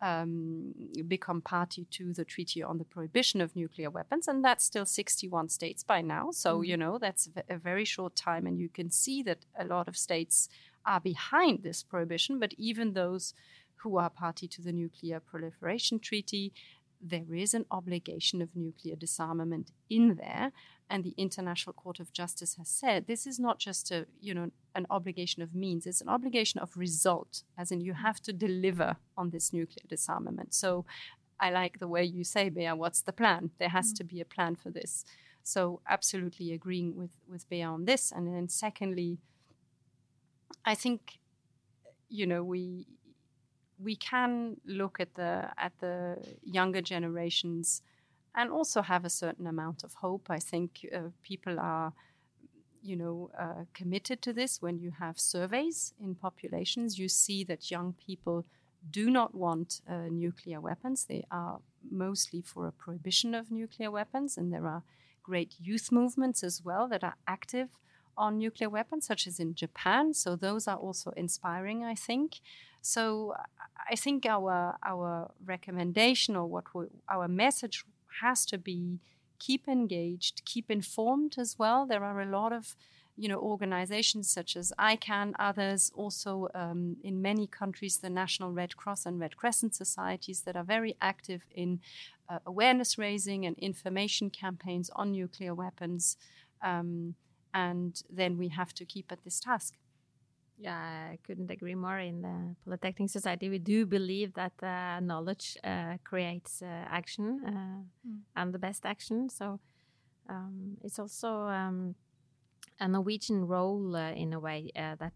um, 0.00 0.72
become 1.06 1.42
party 1.42 1.86
to 1.90 2.14
the 2.14 2.24
Treaty 2.24 2.62
on 2.62 2.78
the 2.78 2.84
Prohibition 2.94 3.42
of 3.42 3.54
Nuclear 3.54 3.90
Weapons, 3.90 4.26
and 4.26 4.42
that's 4.42 4.64
still 4.64 4.86
61 4.86 5.50
states 5.50 5.84
by 5.84 6.00
now. 6.00 6.30
So, 6.32 6.50
Mm-hmm. 6.56 6.70
you 6.70 6.76
know, 6.78 6.98
that's 6.98 7.28
a 7.48 7.58
very 7.58 7.84
short 7.84 8.16
time, 8.16 8.46
and 8.46 8.58
you 8.58 8.70
can 8.70 8.90
see 8.90 9.22
that 9.22 9.40
a 9.56 9.66
lot 9.66 9.86
of 9.86 9.96
states 9.96 10.48
are 10.86 10.98
behind 11.00 11.62
this 11.62 11.82
prohibition, 11.82 12.38
but 12.40 12.54
even 12.56 12.94
those 12.94 13.34
who 13.82 13.98
are 13.98 14.10
party 14.10 14.48
to 14.48 14.62
the 14.62 14.72
Nuclear 14.72 15.20
Proliferation 15.20 15.98
Treaty, 16.00 16.52
there 17.00 17.34
is 17.34 17.52
an 17.52 17.66
obligation 17.70 18.40
of 18.40 18.56
nuclear 18.56 18.96
disarmament 18.96 19.72
in 19.90 20.14
there 20.14 20.52
and 20.92 21.04
the 21.04 21.14
international 21.16 21.72
court 21.72 21.98
of 22.00 22.12
justice 22.12 22.56
has 22.56 22.68
said 22.68 23.06
this 23.06 23.26
is 23.26 23.40
not 23.40 23.58
just 23.58 23.90
a 23.90 24.06
you 24.20 24.34
know 24.34 24.50
an 24.74 24.86
obligation 24.90 25.42
of 25.42 25.54
means 25.54 25.86
it's 25.86 26.02
an 26.02 26.08
obligation 26.08 26.60
of 26.60 26.76
result 26.76 27.44
as 27.56 27.72
in 27.72 27.80
you 27.80 27.94
have 27.94 28.20
to 28.20 28.32
deliver 28.32 28.96
on 29.16 29.30
this 29.30 29.52
nuclear 29.52 29.86
disarmament. 29.88 30.52
So 30.54 30.84
i 31.40 31.50
like 31.50 31.78
the 31.78 31.88
way 31.88 32.04
you 32.04 32.24
say 32.24 32.50
bea 32.50 32.72
what's 32.72 33.02
the 33.02 33.18
plan? 33.20 33.50
There 33.58 33.74
has 33.78 33.92
mm. 33.92 33.96
to 33.98 34.04
be 34.04 34.20
a 34.20 34.32
plan 34.36 34.54
for 34.54 34.70
this. 34.70 35.04
So 35.42 35.80
absolutely 35.88 36.52
agreeing 36.52 36.94
with 37.00 37.14
with 37.26 37.48
bea 37.48 37.62
on 37.62 37.86
this. 37.86 38.12
And 38.12 38.24
then 38.28 38.48
secondly 38.48 39.18
i 40.72 40.74
think 40.74 41.00
you 42.18 42.26
know 42.26 42.44
we 42.44 42.86
we 43.86 43.96
can 43.96 44.56
look 44.66 45.00
at 45.00 45.14
the 45.14 45.32
at 45.56 45.72
the 45.80 45.96
younger 46.58 46.82
generations 46.82 47.82
and 48.34 48.50
also 48.50 48.82
have 48.82 49.04
a 49.04 49.10
certain 49.10 49.46
amount 49.46 49.84
of 49.84 49.94
hope. 49.94 50.26
I 50.30 50.38
think 50.38 50.86
uh, 50.94 51.10
people 51.22 51.58
are, 51.60 51.92
you 52.82 52.96
know, 52.96 53.30
uh, 53.38 53.64
committed 53.74 54.22
to 54.22 54.32
this. 54.32 54.62
When 54.62 54.78
you 54.78 54.92
have 54.98 55.18
surveys 55.18 55.94
in 56.00 56.14
populations, 56.14 56.98
you 56.98 57.08
see 57.08 57.44
that 57.44 57.70
young 57.70 57.94
people 58.06 58.44
do 58.90 59.10
not 59.10 59.34
want 59.34 59.80
uh, 59.88 60.08
nuclear 60.10 60.60
weapons. 60.60 61.04
They 61.04 61.24
are 61.30 61.60
mostly 61.90 62.42
for 62.42 62.66
a 62.66 62.72
prohibition 62.72 63.34
of 63.34 63.50
nuclear 63.50 63.90
weapons, 63.90 64.36
and 64.36 64.52
there 64.52 64.66
are 64.66 64.82
great 65.22 65.54
youth 65.60 65.92
movements 65.92 66.42
as 66.42 66.62
well 66.64 66.88
that 66.88 67.04
are 67.04 67.16
active 67.26 67.68
on 68.16 68.38
nuclear 68.38 68.68
weapons, 68.68 69.06
such 69.06 69.26
as 69.26 69.38
in 69.38 69.54
Japan. 69.54 70.14
So 70.14 70.36
those 70.36 70.66
are 70.66 70.76
also 70.76 71.12
inspiring, 71.16 71.84
I 71.84 71.94
think. 71.94 72.40
So 72.80 73.34
I 73.90 73.94
think 73.94 74.26
our 74.26 74.76
our 74.84 75.30
recommendation 75.44 76.36
or 76.36 76.46
what 76.46 76.64
we, 76.74 76.86
our 77.08 77.28
message 77.28 77.84
has 78.20 78.44
to 78.46 78.58
be 78.58 79.00
keep 79.38 79.66
engaged, 79.66 80.42
keep 80.44 80.70
informed 80.70 81.34
as 81.38 81.58
well. 81.58 81.86
There 81.86 82.04
are 82.04 82.20
a 82.20 82.26
lot 82.26 82.52
of 82.52 82.76
you 83.16 83.28
know 83.28 83.38
organizations 83.38 84.30
such 84.30 84.56
as 84.56 84.72
ICAN, 84.78 85.34
others 85.38 85.92
also 85.94 86.48
um, 86.54 86.96
in 87.02 87.20
many 87.20 87.46
countries 87.46 87.98
the 87.98 88.10
National 88.10 88.52
Red 88.52 88.76
Cross 88.76 89.06
and 89.06 89.20
Red 89.20 89.36
Crescent 89.36 89.74
societies 89.74 90.42
that 90.42 90.56
are 90.56 90.64
very 90.64 90.96
active 91.00 91.42
in 91.54 91.80
uh, 92.28 92.38
awareness 92.46 92.96
raising 92.98 93.44
and 93.44 93.58
information 93.58 94.30
campaigns 94.30 94.90
on 94.96 95.12
nuclear 95.12 95.54
weapons. 95.54 96.16
Um, 96.62 97.14
and 97.54 98.02
then 98.08 98.38
we 98.38 98.48
have 98.48 98.72
to 98.74 98.84
keep 98.84 99.12
at 99.12 99.24
this 99.24 99.38
task. 99.40 99.74
Yeah, 100.62 101.10
I 101.10 101.18
couldn't 101.26 101.50
agree 101.50 101.74
more. 101.74 101.98
In 101.98 102.22
the 102.22 102.54
Polytechnic 102.64 103.10
Society, 103.10 103.48
we 103.48 103.58
do 103.58 103.84
believe 103.84 104.34
that 104.34 104.52
uh, 104.62 105.00
knowledge 105.00 105.58
uh, 105.64 105.96
creates 106.04 106.62
uh, 106.62 106.66
action 106.88 107.40
mm. 108.06 108.18
and 108.36 108.54
the 108.54 108.60
best 108.60 108.86
action. 108.86 109.28
So 109.28 109.58
um, 110.28 110.76
it's 110.84 111.00
also 111.00 111.48
um, 111.48 111.96
a 112.78 112.86
Norwegian 112.86 113.44
role 113.44 113.96
uh, 113.96 114.12
in 114.12 114.32
a 114.32 114.38
way 114.38 114.70
uh, 114.76 114.94
that 115.00 115.12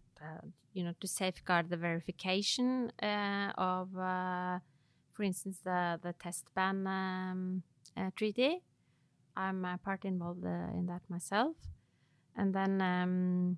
you 0.73 0.83
know 0.83 0.93
to 0.99 1.07
safeguard 1.07 1.69
the 1.69 1.77
verification 1.77 2.91
of, 3.57 3.89
for 3.93 5.23
instance, 5.23 5.59
the 5.63 5.97
the 6.03 6.13
test 6.13 6.53
ban 6.55 6.85
um, 6.87 7.63
treaty. 8.17 8.63
I'm 9.37 9.63
a 9.63 9.77
part 9.77 10.03
involved 10.03 10.43
in 10.43 10.87
that 10.87 11.03
myself, 11.09 11.55
and 12.35 12.53
then. 12.53 13.57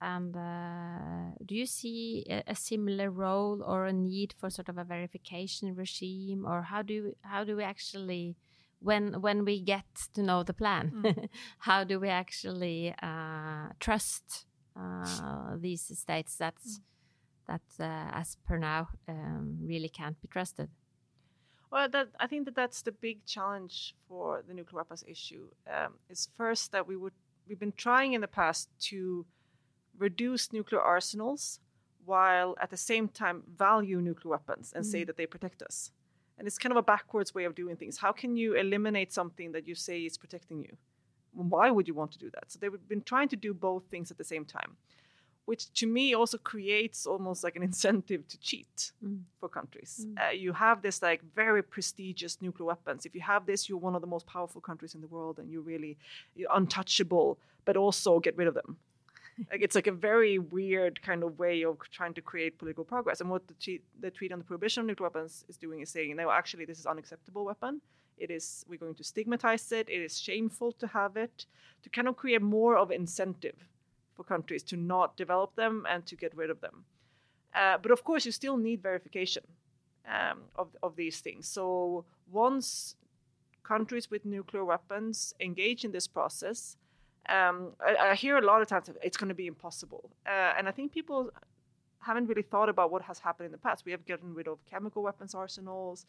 And 0.00 0.34
uh, 0.34 1.36
do 1.44 1.54
you 1.54 1.66
see 1.66 2.24
a, 2.28 2.42
a, 2.46 2.54
similar 2.54 3.10
role 3.10 3.62
or 3.62 3.84
a 3.84 3.92
need 3.92 4.34
for 4.38 4.48
sort 4.48 4.70
of 4.70 4.78
a 4.78 4.84
verification 4.84 5.74
regime, 5.74 6.46
or 6.46 6.62
how 6.62 6.80
do 6.80 7.14
how 7.20 7.44
do 7.44 7.54
we 7.54 7.64
actually, 7.64 8.36
when 8.80 9.20
when 9.20 9.44
we 9.44 9.60
get 9.60 9.84
to 10.14 10.22
know 10.22 10.42
the 10.42 10.54
plan, 10.54 10.90
mm. 11.04 11.28
how 11.58 11.84
do 11.84 12.00
we 12.00 12.08
actually 12.08 12.94
uh, 13.02 13.68
trust 13.78 14.46
uh, 14.74 15.56
these 15.58 15.82
states 15.98 16.36
that 16.36 16.54
mm. 16.66 16.78
that 17.46 17.62
as 18.14 18.38
per 18.46 18.56
now 18.56 18.88
um, 19.06 19.58
really 19.62 19.90
can't 19.90 20.18
be 20.22 20.28
trusted? 20.28 20.70
Well, 21.70 21.88
that, 21.90 22.08
I 22.18 22.26
think 22.26 22.46
that 22.46 22.56
that's 22.56 22.82
the 22.82 22.92
big 22.92 23.24
challenge 23.26 23.94
for 24.08 24.42
the 24.46 24.54
nuclear 24.54 24.78
weapons 24.78 25.04
issue. 25.06 25.48
Um, 25.72 25.94
is 26.08 26.28
first 26.36 26.72
that 26.72 26.86
we 26.86 26.96
would 26.96 27.12
we've 27.46 27.60
been 27.60 27.72
trying 27.76 28.14
in 28.14 28.20
the 28.20 28.28
past 28.28 28.70
to 28.88 29.26
reduce 30.00 30.52
nuclear 30.52 30.80
arsenals 30.80 31.60
while 32.04 32.56
at 32.60 32.70
the 32.70 32.76
same 32.76 33.06
time 33.08 33.42
value 33.56 34.00
nuclear 34.00 34.32
weapons 34.32 34.72
and 34.74 34.84
mm. 34.84 34.88
say 34.90 35.04
that 35.04 35.16
they 35.16 35.26
protect 35.26 35.62
us. 35.62 35.92
And 36.38 36.46
it's 36.48 36.58
kind 36.58 36.72
of 36.72 36.78
a 36.78 36.82
backwards 36.82 37.34
way 37.34 37.44
of 37.44 37.54
doing 37.54 37.76
things. 37.76 37.98
How 37.98 38.12
can 38.12 38.34
you 38.34 38.54
eliminate 38.54 39.12
something 39.12 39.52
that 39.52 39.68
you 39.68 39.74
say 39.74 40.00
is 40.00 40.16
protecting 40.16 40.62
you? 40.62 40.76
Why 41.32 41.70
would 41.70 41.86
you 41.86 41.94
want 41.94 42.12
to 42.12 42.18
do 42.18 42.30
that? 42.30 42.50
So 42.50 42.58
they've 42.58 42.88
been 42.88 43.02
trying 43.02 43.28
to 43.28 43.36
do 43.36 43.52
both 43.52 43.84
things 43.90 44.10
at 44.10 44.16
the 44.16 44.24
same 44.24 44.46
time, 44.46 44.76
which 45.44 45.70
to 45.74 45.86
me 45.86 46.14
also 46.14 46.38
creates 46.38 47.06
almost 47.06 47.44
like 47.44 47.56
an 47.56 47.62
incentive 47.70 48.26
to 48.28 48.38
cheat 48.38 48.92
mm. 49.04 49.20
for 49.38 49.50
countries. 49.50 50.06
Mm. 50.08 50.28
Uh, 50.28 50.30
you 50.30 50.54
have 50.54 50.80
this 50.80 51.02
like 51.02 51.20
very 51.34 51.62
prestigious 51.62 52.40
nuclear 52.40 52.66
weapons. 52.66 53.04
If 53.04 53.14
you 53.14 53.20
have 53.20 53.44
this, 53.44 53.68
you're 53.68 53.78
one 53.78 53.94
of 53.94 54.00
the 54.00 54.12
most 54.16 54.26
powerful 54.26 54.62
countries 54.62 54.94
in 54.94 55.02
the 55.02 55.08
world, 55.08 55.38
and 55.38 55.50
you're 55.50 55.68
really 55.72 55.98
you're 56.34 56.50
untouchable. 56.54 57.38
But 57.66 57.76
also 57.76 58.18
get 58.18 58.38
rid 58.38 58.48
of 58.48 58.54
them 58.54 58.78
like 59.50 59.62
it's 59.62 59.74
like 59.74 59.86
a 59.86 59.92
very 59.92 60.38
weird 60.38 61.00
kind 61.02 61.22
of 61.22 61.38
way 61.38 61.64
of 61.64 61.78
trying 61.90 62.14
to 62.14 62.20
create 62.20 62.58
political 62.58 62.84
progress. 62.84 63.20
And 63.20 63.30
what 63.30 63.46
the, 63.48 63.54
treat, 63.54 63.82
the 64.00 64.10
treaty 64.10 64.32
on 64.32 64.38
the 64.38 64.44
prohibition 64.44 64.82
of 64.82 64.86
nuclear 64.86 65.08
weapons 65.08 65.44
is 65.48 65.56
doing 65.56 65.80
is 65.80 65.90
saying, 65.90 66.16
no, 66.16 66.30
actually, 66.30 66.64
this 66.64 66.78
is 66.78 66.86
unacceptable 66.86 67.44
weapon. 67.44 67.80
It 68.18 68.30
is 68.30 68.64
we're 68.68 68.78
going 68.78 68.94
to 68.96 69.04
stigmatize 69.04 69.72
it. 69.72 69.88
It 69.88 70.00
is 70.00 70.20
shameful 70.20 70.72
to 70.72 70.86
have 70.88 71.16
it. 71.16 71.46
To 71.82 71.88
kind 71.88 72.08
of 72.08 72.16
create 72.16 72.42
more 72.42 72.76
of 72.76 72.90
incentive 72.90 73.56
for 74.14 74.24
countries 74.24 74.62
to 74.64 74.76
not 74.76 75.16
develop 75.16 75.56
them 75.56 75.86
and 75.88 76.04
to 76.06 76.16
get 76.16 76.36
rid 76.36 76.50
of 76.50 76.60
them. 76.60 76.84
Uh, 77.54 77.78
but 77.78 77.90
of 77.90 78.04
course, 78.04 78.26
you 78.26 78.32
still 78.32 78.58
need 78.58 78.82
verification 78.82 79.44
um, 80.06 80.42
of 80.56 80.68
of 80.82 80.96
these 80.96 81.20
things. 81.20 81.48
So 81.48 82.04
once 82.30 82.96
countries 83.62 84.10
with 84.10 84.24
nuclear 84.24 84.64
weapons 84.64 85.34
engage 85.40 85.84
in 85.84 85.92
this 85.92 86.06
process, 86.06 86.76
um, 87.28 87.72
I, 87.84 88.10
I, 88.10 88.14
hear 88.14 88.38
a 88.38 88.44
lot 88.44 88.62
of 88.62 88.68
times 88.68 88.90
it's 89.02 89.16
going 89.16 89.28
to 89.28 89.34
be 89.34 89.46
impossible, 89.46 90.10
uh, 90.26 90.54
and 90.56 90.68
I 90.68 90.72
think 90.72 90.92
people 90.92 91.30
haven't 92.00 92.26
really 92.26 92.42
thought 92.42 92.68
about 92.68 92.90
what 92.90 93.02
has 93.02 93.18
happened 93.18 93.46
in 93.46 93.52
the 93.52 93.58
past. 93.58 93.84
We 93.84 93.92
have 93.92 94.06
gotten 94.06 94.34
rid 94.34 94.48
of 94.48 94.58
chemical 94.64 95.02
weapons 95.02 95.34
arsenals, 95.34 96.06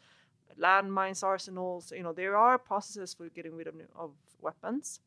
landmines 0.58 1.22
arsenals. 1.22 1.92
You 1.94 2.02
know, 2.02 2.12
there 2.12 2.36
are 2.36 2.58
processes 2.58 3.14
for 3.14 3.28
getting 3.28 3.54
rid 3.54 3.66
of, 3.66 3.74
of 3.94 4.10
weapons. 4.40 5.00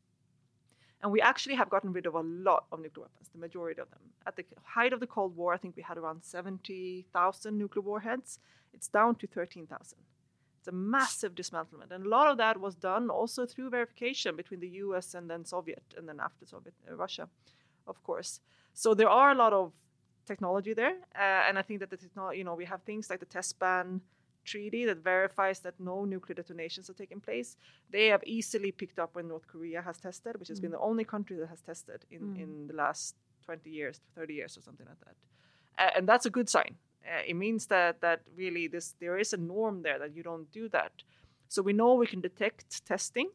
And 1.02 1.12
we 1.12 1.20
actually 1.20 1.54
have 1.56 1.68
gotten 1.68 1.92
rid 1.92 2.06
of 2.06 2.14
a 2.14 2.20
lot 2.20 2.64
of 2.72 2.80
nuclear 2.80 3.04
weapons, 3.04 3.28
the 3.32 3.38
majority 3.38 3.80
of 3.80 3.90
them. 3.90 3.98
At 4.26 4.36
the 4.36 4.44
height 4.64 4.92
of 4.92 5.00
the 5.00 5.06
Cold 5.06 5.36
War, 5.36 5.52
I 5.52 5.58
think 5.58 5.76
we 5.76 5.82
had 5.82 5.98
around 5.98 6.22
70,000 6.22 7.58
nuclear 7.58 7.82
warheads. 7.82 8.38
It's 8.72 8.88
down 8.88 9.16
to 9.16 9.26
13,000. 9.26 9.98
A 10.68 10.72
massive 10.72 11.34
dismantlement. 11.34 11.90
And 11.90 12.06
a 12.06 12.08
lot 12.08 12.28
of 12.30 12.36
that 12.38 12.60
was 12.60 12.74
done 12.74 13.10
also 13.10 13.46
through 13.46 13.70
verification 13.70 14.36
between 14.36 14.60
the 14.60 14.68
US 14.84 15.14
and 15.14 15.30
then 15.30 15.44
Soviet, 15.44 15.82
and 15.96 16.08
then 16.08 16.20
after 16.20 16.46
Soviet, 16.46 16.74
uh, 16.90 16.94
Russia, 16.94 17.28
of 17.86 18.02
course. 18.02 18.40
So 18.72 18.94
there 18.94 19.08
are 19.08 19.30
a 19.30 19.34
lot 19.34 19.52
of 19.52 19.72
technology 20.26 20.74
there. 20.74 20.96
Uh, 21.14 21.48
and 21.48 21.58
I 21.58 21.62
think 21.62 21.80
that 21.80 21.90
the 21.90 21.96
technology, 21.96 22.38
you 22.38 22.44
know, 22.44 22.54
we 22.54 22.64
have 22.64 22.82
things 22.82 23.08
like 23.08 23.20
the 23.20 23.26
test 23.26 23.58
ban 23.58 24.00
treaty 24.44 24.84
that 24.86 24.98
verifies 24.98 25.60
that 25.60 25.74
no 25.78 26.04
nuclear 26.04 26.34
detonations 26.34 26.88
are 26.88 26.94
taking 26.94 27.20
place. 27.20 27.56
They 27.90 28.06
have 28.06 28.22
easily 28.24 28.72
picked 28.72 28.98
up 28.98 29.14
when 29.14 29.28
North 29.28 29.46
Korea 29.46 29.82
has 29.82 29.98
tested, 29.98 30.38
which 30.38 30.48
has 30.48 30.58
mm. 30.58 30.62
been 30.62 30.70
the 30.72 30.78
only 30.78 31.04
country 31.04 31.36
that 31.38 31.48
has 31.48 31.60
tested 31.60 32.04
in, 32.10 32.20
mm. 32.20 32.42
in 32.42 32.66
the 32.68 32.74
last 32.74 33.16
20 33.44 33.68
years, 33.68 34.00
30 34.14 34.34
years, 34.34 34.56
or 34.56 34.62
something 34.62 34.86
like 34.86 35.00
that. 35.00 35.16
Uh, 35.78 35.90
and 35.96 36.08
that's 36.08 36.26
a 36.26 36.30
good 36.30 36.48
sign. 36.48 36.76
Uh, 37.06 37.22
it 37.26 37.34
means 37.34 37.66
that 37.66 38.00
that 38.00 38.20
really 38.36 38.66
this 38.68 38.94
there 39.00 39.18
is 39.18 39.32
a 39.32 39.36
norm 39.36 39.82
there 39.82 39.98
that 39.98 40.14
you 40.16 40.22
don't 40.22 40.50
do 40.50 40.68
that. 40.68 40.92
So 41.48 41.62
we 41.62 41.72
know 41.72 41.94
we 41.94 42.06
can 42.06 42.20
detect 42.20 42.84
testing. 42.84 43.30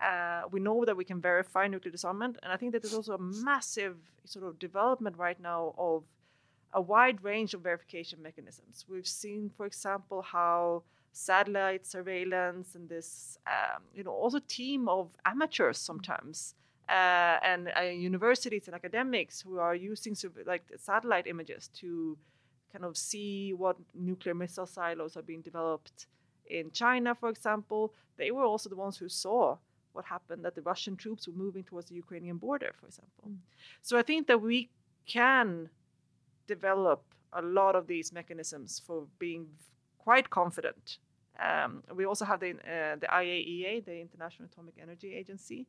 Uh, 0.00 0.42
we 0.50 0.60
know 0.60 0.84
that 0.84 0.96
we 0.96 1.04
can 1.04 1.20
verify 1.20 1.66
nuclear 1.66 1.92
disarmament, 1.92 2.38
and 2.42 2.52
I 2.52 2.56
think 2.56 2.72
that 2.72 2.82
there's 2.82 2.94
also 2.94 3.14
a 3.14 3.18
massive 3.18 3.96
sort 4.24 4.44
of 4.46 4.58
development 4.58 5.16
right 5.16 5.40
now 5.40 5.74
of 5.76 6.04
a 6.72 6.80
wide 6.80 7.24
range 7.24 7.54
of 7.54 7.62
verification 7.62 8.22
mechanisms. 8.22 8.84
We've 8.88 9.06
seen, 9.06 9.50
for 9.56 9.66
example, 9.66 10.22
how 10.22 10.82
satellite 11.12 11.86
surveillance 11.86 12.74
and 12.74 12.88
this, 12.88 13.38
um, 13.46 13.82
you 13.94 14.04
know, 14.04 14.12
also 14.12 14.38
team 14.38 14.88
of 14.88 15.08
amateurs 15.24 15.78
sometimes, 15.78 16.54
uh, 16.88 17.38
and 17.42 17.72
uh, 17.76 17.82
universities 17.82 18.66
and 18.66 18.74
academics 18.74 19.40
who 19.40 19.58
are 19.58 19.74
using 19.74 20.16
like 20.46 20.62
satellite 20.76 21.26
images 21.26 21.68
to 21.80 22.16
kind 22.72 22.84
of 22.84 22.96
see 22.96 23.52
what 23.52 23.76
nuclear 23.94 24.34
missile 24.34 24.66
silos 24.66 25.16
are 25.16 25.22
being 25.22 25.42
developed 25.42 26.06
in 26.46 26.70
China, 26.70 27.14
for 27.14 27.28
example. 27.28 27.92
They 28.16 28.30
were 28.30 28.44
also 28.44 28.68
the 28.68 28.76
ones 28.76 28.96
who 28.96 29.08
saw 29.08 29.56
what 29.92 30.04
happened 30.04 30.44
that 30.44 30.54
the 30.54 30.62
Russian 30.62 30.96
troops 30.96 31.26
were 31.26 31.34
moving 31.34 31.64
towards 31.64 31.88
the 31.88 31.94
Ukrainian 31.94 32.36
border, 32.36 32.72
for 32.78 32.86
example. 32.86 33.24
Mm. 33.28 33.38
So 33.82 33.98
I 33.98 34.02
think 34.02 34.26
that 34.26 34.40
we 34.40 34.70
can 35.06 35.70
develop 36.46 37.02
a 37.32 37.42
lot 37.42 37.74
of 37.74 37.86
these 37.86 38.12
mechanisms 38.12 38.80
for 38.86 39.06
being 39.18 39.46
quite 39.98 40.30
confident. 40.30 40.98
Um, 41.38 41.82
we 41.94 42.04
also 42.04 42.24
have 42.24 42.40
the, 42.40 42.50
uh, 42.50 42.96
the 42.96 43.06
IAEA, 43.06 43.84
the 43.84 44.00
International 44.00 44.48
Atomic 44.50 44.74
Energy 44.80 45.14
Agency, 45.14 45.66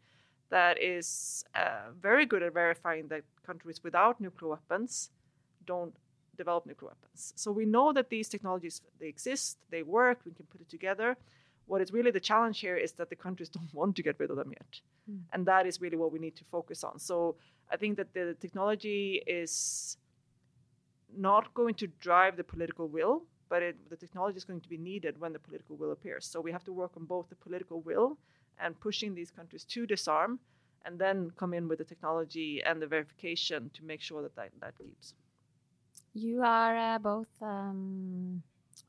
that 0.49 0.81
is 0.81 1.45
uh, 1.55 1.91
very 2.01 2.25
good 2.25 2.41
at 2.41 2.53
verifying 2.53 3.07
that 3.09 3.23
countries 3.45 3.83
without 3.83 4.19
nuclear 4.19 4.51
weapons 4.51 5.11
don't 5.65 5.95
develop 6.43 6.65
nuclear 6.65 6.89
weapons. 6.93 7.21
So 7.43 7.47
we 7.59 7.65
know 7.75 7.87
that 7.97 8.07
these 8.15 8.27
technologies 8.33 8.75
they 8.99 9.09
exist, 9.15 9.57
they 9.75 9.83
work, 9.99 10.17
we 10.25 10.33
can 10.39 10.47
put 10.53 10.61
it 10.65 10.69
together. 10.77 11.09
What 11.71 11.81
is 11.83 11.89
really 11.97 12.13
the 12.19 12.25
challenge 12.31 12.57
here 12.65 12.77
is 12.85 12.91
that 12.99 13.09
the 13.13 13.19
countries 13.25 13.49
don't 13.57 13.73
want 13.79 13.95
to 13.97 14.03
get 14.07 14.15
rid 14.21 14.29
of 14.33 14.37
them 14.41 14.51
yet, 14.59 14.73
mm. 15.09 15.21
and 15.33 15.41
that 15.51 15.63
is 15.69 15.75
really 15.83 15.99
what 16.03 16.11
we 16.15 16.19
need 16.25 16.35
to 16.41 16.45
focus 16.55 16.79
on. 16.89 16.95
So 17.09 17.15
I 17.73 17.75
think 17.81 17.97
that 17.99 18.09
the 18.13 18.35
technology 18.45 19.03
is 19.41 19.97
not 21.29 21.53
going 21.59 21.75
to 21.81 21.87
drive 22.07 22.33
the 22.41 22.47
political 22.53 22.87
will, 22.97 23.15
but 23.49 23.61
it, 23.67 23.75
the 23.89 23.99
technology 24.03 24.37
is 24.37 24.45
going 24.49 24.61
to 24.61 24.69
be 24.69 24.77
needed 24.91 25.19
when 25.21 25.33
the 25.33 25.43
political 25.47 25.75
will 25.75 25.91
appears. 25.91 26.25
So 26.25 26.39
we 26.47 26.51
have 26.51 26.65
to 26.69 26.73
work 26.81 26.91
on 26.97 27.05
both 27.05 27.29
the 27.29 27.35
political 27.35 27.81
will 27.81 28.17
and 28.59 28.79
pushing 28.79 29.15
these 29.15 29.31
countries 29.31 29.63
to 29.73 29.85
disarm, 29.85 30.39
and 30.85 30.99
then 30.99 31.31
come 31.41 31.53
in 31.53 31.67
with 31.67 31.79
the 31.79 31.89
technology 31.93 32.61
and 32.65 32.81
the 32.81 32.87
verification 32.87 33.69
to 33.73 33.83
make 33.83 34.01
sure 34.01 34.21
that 34.21 34.35
that, 34.35 34.49
that 34.61 34.77
keeps. 34.77 35.13
You 36.13 36.41
are 36.43 36.95
uh, 36.95 36.99
both 36.99 37.29
um, 37.41 38.41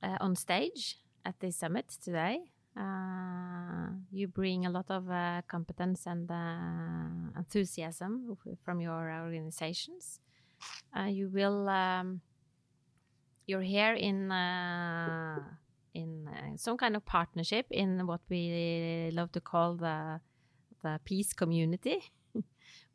uh, 0.03 0.17
on 0.21 0.35
stage 0.37 0.97
at 1.25 1.39
the 1.41 1.53
summit 1.53 1.87
today. 2.03 2.41
Uh, 2.77 3.91
you 4.11 4.27
bring 4.27 4.65
a 4.65 4.71
lot 4.71 4.87
of 4.89 5.11
uh, 5.11 5.43
competence 5.47 6.07
and 6.07 6.31
uh, 6.31 7.39
enthusiasm 7.39 8.37
from 8.65 8.81
your 8.81 9.13
organizations. 9.13 10.21
Uh, 10.97 11.05
you 11.05 11.29
will 11.29 11.69
um, 11.69 12.21
you're 13.47 13.61
here 13.61 13.95
in 13.95 14.33
in 15.93 16.29
some 16.57 16.77
kind 16.77 16.97
of 16.97 17.05
partnership 17.05 17.67
in 17.71 18.07
what 18.07 18.21
we 18.31 19.11
love 19.13 19.33
to 19.33 19.41
call 19.41 19.75
the 19.75 20.21
the 20.83 21.01
peace 21.05 21.33
community. 21.33 22.01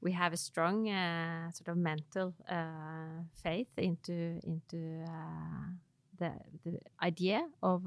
We 0.05 0.11
have 0.11 0.33
a 0.33 0.37
strong 0.37 0.87
uh, 0.87 1.51
sort 1.51 1.67
of 1.67 1.77
mental 1.77 2.31
uh, 2.47 3.25
faith 3.43 3.73
into 3.77 4.39
into 4.43 5.03
uh, 5.03 5.65
the 6.19 6.31
the 6.63 6.79
idea 7.01 7.41
of 7.63 7.81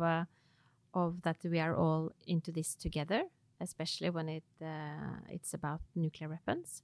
of 0.94 1.22
that 1.22 1.36
we 1.44 1.60
are 1.60 1.76
all 1.76 2.10
into 2.26 2.50
this 2.50 2.74
together, 2.74 3.22
especially 3.60 4.10
when 4.10 4.28
it 4.28 4.48
it's 5.28 5.54
about 5.54 5.80
nuclear 5.94 6.28
weapons. 6.28 6.82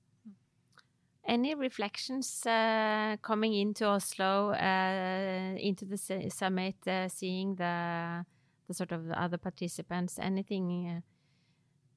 Any 1.26 1.54
reflections 1.54 2.46
uh, 2.46 3.16
coming 3.22 3.54
into 3.54 3.86
Oslo, 3.86 4.52
uh, 4.52 5.56
into 5.58 5.84
the 5.86 5.98
summit, 6.28 6.76
uh, 6.86 7.08
seeing 7.08 7.56
the 7.56 8.24
the 8.68 8.74
sort 8.74 8.92
of 8.92 9.10
other 9.10 9.38
participants? 9.38 10.18
Anything 10.18 11.02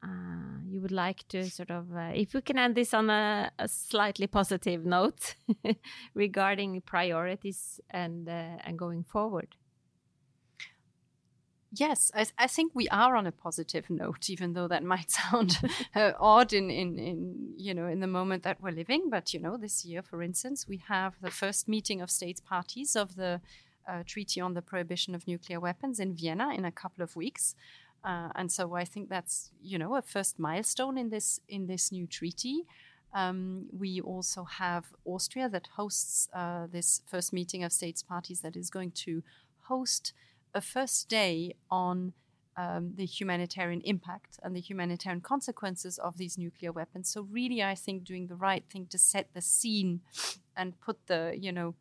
uh, 0.07 0.11
uh, 0.11 0.59
you 0.69 0.81
would 0.81 0.91
like 0.91 1.27
to 1.29 1.49
sort 1.49 1.71
of, 1.71 1.95
uh, 1.95 2.11
if 2.13 2.33
we 2.33 2.41
can 2.41 2.57
end 2.57 2.75
this 2.75 2.93
on 2.93 3.09
a, 3.09 3.51
a 3.59 3.67
slightly 3.67 4.27
positive 4.27 4.85
note 4.85 5.35
regarding 6.13 6.81
priorities 6.81 7.79
and 7.89 8.27
and 8.29 8.77
going 8.77 9.03
forward? 9.03 9.55
Yes, 11.73 12.11
I, 12.15 12.25
I, 12.37 12.47
think 12.47 12.71
we 12.73 12.87
are 12.89 13.15
on 13.15 13.27
a 13.27 13.31
positive 13.31 13.89
note, 13.89 14.29
even 14.29 14.53
though 14.53 14.69
that 14.69 14.83
might 14.83 15.11
sound 15.21 15.59
uh, 15.93 16.13
odd 16.17 16.53
in, 16.53 16.69
in, 16.69 16.97
in, 16.97 17.53
you 17.57 17.73
know, 17.73 17.87
in 17.87 17.99
the 17.99 18.07
moment 18.07 18.43
that 18.43 18.61
we're 18.61 18.71
living. 18.71 19.09
But, 19.09 19.33
you 19.33 19.39
know, 19.39 19.57
this 19.57 19.83
year, 19.83 20.01
for 20.01 20.23
instance, 20.23 20.65
we 20.67 20.81
have 20.87 21.15
the 21.21 21.29
first 21.29 21.67
meeting 21.67 22.01
of 22.01 22.09
states 22.09 22.39
parties 22.39 22.95
of 22.95 23.15
the 23.15 23.41
uh, 23.87 24.03
Treaty 24.05 24.39
on 24.39 24.53
the 24.53 24.61
Prohibition 24.61 25.13
of 25.13 25.27
Nuclear 25.27 25.59
Weapons 25.59 25.99
in 25.99 26.13
Vienna 26.13 26.53
in 26.53 26.65
a 26.65 26.71
couple 26.71 27.03
of 27.03 27.15
weeks. 27.15 27.53
Uh, 28.07 28.29
and 28.35 28.49
so 28.49 28.73
I 28.73 28.85
think 28.85 29.09
that's, 29.09 29.51
you 29.61 29.77
know, 29.77 29.95
a 29.95 30.01
first 30.01 30.39
milestone 30.39 30.97
in 30.97 31.09
this, 31.09 31.41
in 31.49 31.67
this 31.67 31.91
new 31.91 32.07
treaty. 32.07 32.63
Um, 33.13 33.65
we 33.71 33.99
also 33.99 34.45
have 34.45 34.85
Austria 35.03 35.49
that 35.49 35.67
hosts 35.75 36.29
uh, 36.33 36.67
this 36.71 37.01
first 37.05 37.33
meeting 37.33 37.63
of 37.65 37.73
states 37.73 38.01
parties 38.01 38.39
that 38.41 38.55
is 38.55 38.69
going 38.69 38.91
to 38.91 39.23
host 39.63 40.13
a 40.53 40.61
first 40.61 41.09
day 41.09 41.55
on 41.69 42.13
um, 42.55 42.93
the 42.95 43.05
humanitarian 43.05 43.81
impact 43.81 44.39
and 44.41 44.55
the 44.55 44.61
humanitarian 44.61 45.21
consequences 45.21 45.99
of 45.99 46.17
these 46.17 46.37
nuclear 46.37 46.71
weapons. 46.71 47.09
So 47.09 47.27
really, 47.29 47.61
I 47.61 47.75
think 47.75 48.05
doing 48.05 48.27
the 48.27 48.35
right 48.35 48.63
thing 48.71 48.87
to 48.89 48.97
set 48.97 49.27
the 49.33 49.41
scene 49.41 49.99
and 50.55 50.79
put 50.79 50.97
the 51.07 51.35
you 51.37 51.51
know 51.51 51.75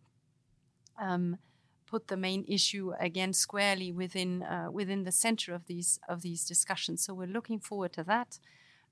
um, 1.00 1.38
put 1.86 2.08
the 2.08 2.16
main 2.16 2.44
issue 2.48 2.92
again 2.98 3.32
squarely 3.32 3.92
within 3.92 4.42
uh, 4.42 4.68
within 4.70 5.04
the 5.04 5.12
center 5.12 5.54
of 5.54 5.66
these 5.66 6.00
of 6.08 6.22
these 6.22 6.44
discussions. 6.44 7.04
So 7.04 7.14
we're 7.14 7.26
looking 7.26 7.60
forward 7.60 7.92
to 7.94 8.04
that. 8.04 8.38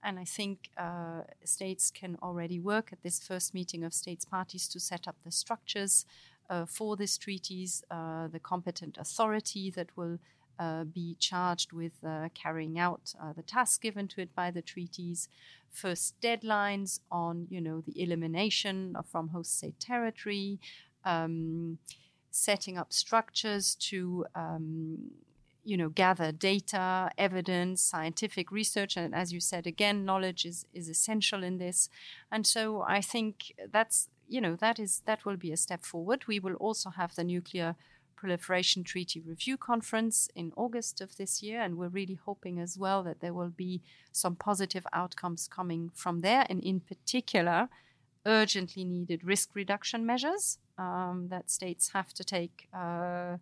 And 0.07 0.19
I 0.19 0.25
think 0.25 0.69
uh, 0.77 1.23
states 1.45 1.91
can 1.91 2.19
already 2.23 2.61
work 2.61 2.93
at 2.93 3.03
this 3.03 3.19
first 3.21 3.55
meeting 3.55 3.85
of 3.85 3.95
states 3.95 4.27
parties 4.27 4.69
to 4.69 4.79
set 4.79 5.09
up 5.09 5.17
the 5.25 5.33
structures 5.33 6.05
uh, 6.51 6.67
for 6.67 6.95
these 6.95 7.17
treaties, 7.17 7.83
uh, 7.91 8.29
the 8.29 8.39
competent 8.39 8.99
authority 8.99 9.71
that 9.71 9.89
will 9.97 10.19
uh, 10.59 10.85
be 10.85 11.17
charged 11.19 11.73
with 11.73 11.93
uh, 12.07 12.29
carrying 12.35 12.79
out 12.79 13.15
the 13.35 13.43
tasks 13.43 13.79
given 13.79 14.07
to 14.09 14.21
it 14.21 14.35
by 14.35 14.51
the 14.51 14.63
treaties, 14.63 15.29
first 15.71 16.21
deadlines 16.21 17.01
on, 17.11 17.47
you 17.51 17.61
know, 17.61 17.81
the 17.81 18.01
elimination 18.01 18.95
from 19.11 19.29
host 19.29 19.57
state 19.57 19.81
territory, 19.81 20.61
um, 21.05 21.79
setting 22.35 22.77
up 22.77 22.93
structures 22.93 23.77
to, 23.77 24.27
um, 24.35 25.13
you 25.63 25.77
know, 25.77 25.89
gather 25.89 26.33
data, 26.33 27.09
evidence, 27.17 27.81
scientific 27.81 28.51
research, 28.51 28.97
and 28.97 29.15
as 29.15 29.33
you 29.33 29.41
said 29.41 29.67
again, 29.67 30.05
knowledge 30.05 30.45
is 30.45 30.67
is 30.75 30.89
essential 30.89 31.45
in 31.45 31.59
this. 31.59 31.89
And 32.33 32.47
so 32.47 32.83
I 32.83 33.01
think 33.01 33.55
that's 33.71 34.09
you 34.29 34.41
know 34.41 34.57
that 34.57 34.79
is 34.79 35.03
that 35.07 35.25
will 35.25 35.37
be 35.37 35.53
a 35.53 35.57
step 35.57 35.85
forward. 35.85 36.27
We 36.27 36.41
will 36.41 36.55
also 36.55 36.91
have 36.91 37.15
the 37.15 37.25
nuclear 37.25 37.77
proliferation 38.17 38.83
treaty 38.85 39.21
review 39.21 39.57
conference 39.57 40.29
in 40.35 40.53
August 40.57 41.01
of 41.01 41.17
this 41.17 41.43
year, 41.43 41.61
and 41.63 41.77
we're 41.77 41.89
really 42.01 42.19
hoping 42.25 42.59
as 42.59 42.77
well 42.77 43.03
that 43.05 43.21
there 43.21 43.35
will 43.35 43.55
be 43.67 43.81
some 44.13 44.35
positive 44.35 44.87
outcomes 44.93 45.49
coming 45.49 45.91
from 45.95 46.21
there, 46.23 46.47
and 46.51 46.63
in 46.65 46.81
particular, 46.81 47.69
urgently 48.27 48.85
needed 48.85 49.25
risk 49.25 49.51
reduction 49.55 50.05
measures 50.07 50.59
um, 50.79 51.29
that 51.31 51.51
states 51.51 51.91
have 51.91 52.13
to 52.15 52.25
take. 52.25 52.69
Uh, 52.73 53.37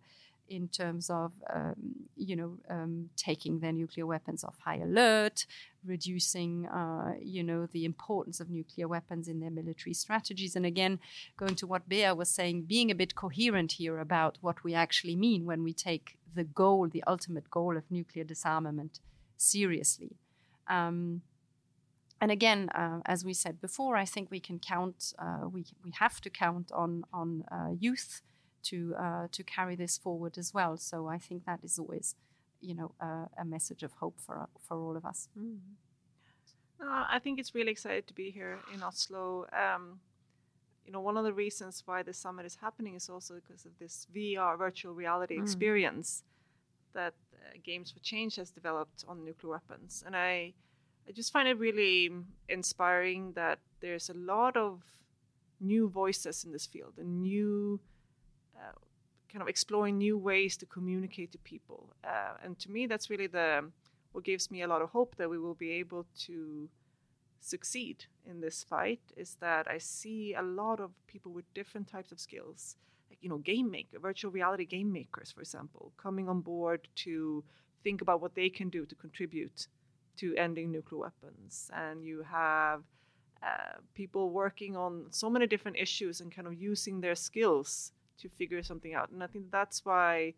in 0.49 0.67
terms 0.67 1.09
of, 1.09 1.31
um, 1.53 1.75
you 2.15 2.35
know, 2.35 2.57
um, 2.69 3.09
taking 3.15 3.59
their 3.59 3.71
nuclear 3.71 4.05
weapons 4.05 4.43
off 4.43 4.59
high 4.59 4.77
alert, 4.77 5.45
reducing, 5.85 6.67
uh, 6.67 7.13
you 7.21 7.43
know, 7.43 7.65
the 7.67 7.85
importance 7.85 8.39
of 8.39 8.49
nuclear 8.49 8.87
weapons 8.87 9.27
in 9.27 9.39
their 9.39 9.49
military 9.49 9.93
strategies. 9.93 10.55
And 10.55 10.65
again, 10.65 10.99
going 11.37 11.55
to 11.55 11.67
what 11.67 11.89
Bea 11.89 12.11
was 12.11 12.29
saying, 12.29 12.63
being 12.63 12.91
a 12.91 12.95
bit 12.95 13.15
coherent 13.15 13.73
here 13.73 13.99
about 13.99 14.37
what 14.41 14.63
we 14.63 14.73
actually 14.73 15.15
mean 15.15 15.45
when 15.45 15.63
we 15.63 15.73
take 15.73 16.17
the 16.35 16.43
goal, 16.43 16.87
the 16.87 17.03
ultimate 17.07 17.49
goal 17.49 17.77
of 17.77 17.89
nuclear 17.89 18.23
disarmament 18.23 18.99
seriously. 19.37 20.17
Um, 20.67 21.21
and 22.23 22.31
again, 22.31 22.69
uh, 22.69 23.01
as 23.05 23.25
we 23.25 23.33
said 23.33 23.59
before, 23.59 23.97
I 23.97 24.05
think 24.05 24.31
we 24.31 24.39
can 24.39 24.57
count, 24.57 25.13
uh, 25.19 25.49
we, 25.51 25.65
we 25.83 25.91
have 25.99 26.21
to 26.21 26.29
count 26.29 26.71
on, 26.71 27.03
on 27.11 27.43
uh, 27.51 27.71
youth 27.77 28.21
to, 28.69 28.95
uh, 28.97 29.27
to 29.33 29.43
carry 29.43 29.75
this 29.75 29.97
forward 29.97 30.37
as 30.37 30.53
well. 30.53 30.77
So 30.77 31.07
I 31.09 31.17
think 31.17 31.43
that 31.43 31.59
is 31.65 31.77
always, 31.77 32.15
you 32.61 32.75
know, 32.75 32.93
a 33.37 33.43
message 33.43 33.83
of 33.83 33.91
hope 33.99 34.21
for, 34.25 34.47
for 34.65 34.77
all 34.77 34.95
of 34.95 35.03
us. 35.03 35.27
Mm. 35.37 35.57
I 36.79 37.19
think 37.19 37.39
it's 37.41 37.53
really 37.53 37.73
excited 37.73 38.07
to 38.07 38.13
be 38.13 38.31
here 38.31 38.57
in 38.73 38.81
Oslo. 38.81 39.45
Um, 39.51 39.99
you 40.85 40.93
know, 40.93 41.01
one 41.01 41.17
of 41.17 41.25
the 41.25 41.33
reasons 41.33 41.83
why 41.85 42.03
the 42.03 42.13
summit 42.13 42.45
is 42.45 42.55
happening 42.55 42.95
is 42.95 43.09
also 43.09 43.33
because 43.35 43.65
of 43.65 43.77
this 43.79 44.07
VR 44.15 44.57
virtual 44.57 44.93
reality 44.93 45.37
mm. 45.37 45.41
experience 45.43 46.23
that 46.93 47.15
uh, 47.33 47.57
Games 47.65 47.91
for 47.91 47.99
Change 47.99 48.37
has 48.37 48.49
developed 48.49 49.03
on 49.09 49.25
nuclear 49.25 49.51
weapons, 49.51 50.05
and 50.05 50.15
I 50.15 50.53
I 51.07 51.11
just 51.11 51.33
find 51.33 51.47
it 51.47 51.57
really 51.57 52.09
inspiring 52.47 53.33
that 53.33 53.59
there's 53.81 54.09
a 54.09 54.13
lot 54.13 54.55
of 54.55 54.81
new 55.59 55.89
voices 55.89 56.43
in 56.43 56.51
this 56.51 56.65
field 56.65 56.93
and 56.97 57.21
new 57.21 57.79
uh, 58.55 58.77
kind 59.31 59.41
of 59.41 59.47
exploring 59.47 59.97
new 59.97 60.17
ways 60.17 60.55
to 60.57 60.65
communicate 60.65 61.31
to 61.31 61.37
people. 61.39 61.89
Uh, 62.03 62.33
and 62.43 62.59
to 62.59 62.71
me, 62.71 62.85
that's 62.85 63.09
really 63.09 63.27
the 63.27 63.69
what 64.11 64.23
gives 64.23 64.51
me 64.51 64.61
a 64.61 64.67
lot 64.67 64.81
of 64.81 64.89
hope 64.89 65.15
that 65.15 65.29
we 65.29 65.39
will 65.39 65.55
be 65.55 65.71
able 65.71 66.05
to 66.19 66.69
succeed 67.39 68.05
in 68.29 68.41
this 68.41 68.63
fight. 68.63 69.01
Is 69.17 69.37
that 69.41 69.67
I 69.67 69.79
see 69.79 70.35
a 70.35 70.43
lot 70.43 70.79
of 70.79 70.91
people 71.07 71.31
with 71.31 71.51
different 71.53 71.87
types 71.87 72.11
of 72.11 72.19
skills, 72.19 72.77
like 73.09 73.17
you 73.21 73.29
know, 73.29 73.39
game 73.39 73.71
maker, 73.71 73.99
virtual 73.99 74.31
reality 74.31 74.65
game 74.65 74.91
makers, 74.93 75.31
for 75.31 75.41
example, 75.41 75.91
coming 75.97 76.29
on 76.29 76.41
board 76.41 76.87
to 76.97 77.43
think 77.83 78.01
about 78.01 78.21
what 78.21 78.35
they 78.35 78.49
can 78.49 78.69
do 78.69 78.85
to 78.85 78.95
contribute 78.95 79.67
to 80.17 80.35
ending 80.35 80.71
nuclear 80.71 81.01
weapons. 81.01 81.69
And 81.73 82.03
you 82.03 82.23
have 82.23 82.81
uh, 83.43 83.77
people 83.93 84.29
working 84.29 84.77
on 84.77 85.05
so 85.09 85.29
many 85.29 85.47
different 85.47 85.77
issues 85.77 86.21
and 86.21 86.33
kind 86.33 86.47
of 86.47 86.53
using 86.53 87.01
their 87.01 87.15
skills 87.15 87.91
to 88.19 88.29
figure 88.29 88.63
something 88.63 88.93
out. 88.93 89.09
And 89.09 89.23
I 89.23 89.27
think 89.27 89.51
that's 89.51 89.83
why, 89.83 90.33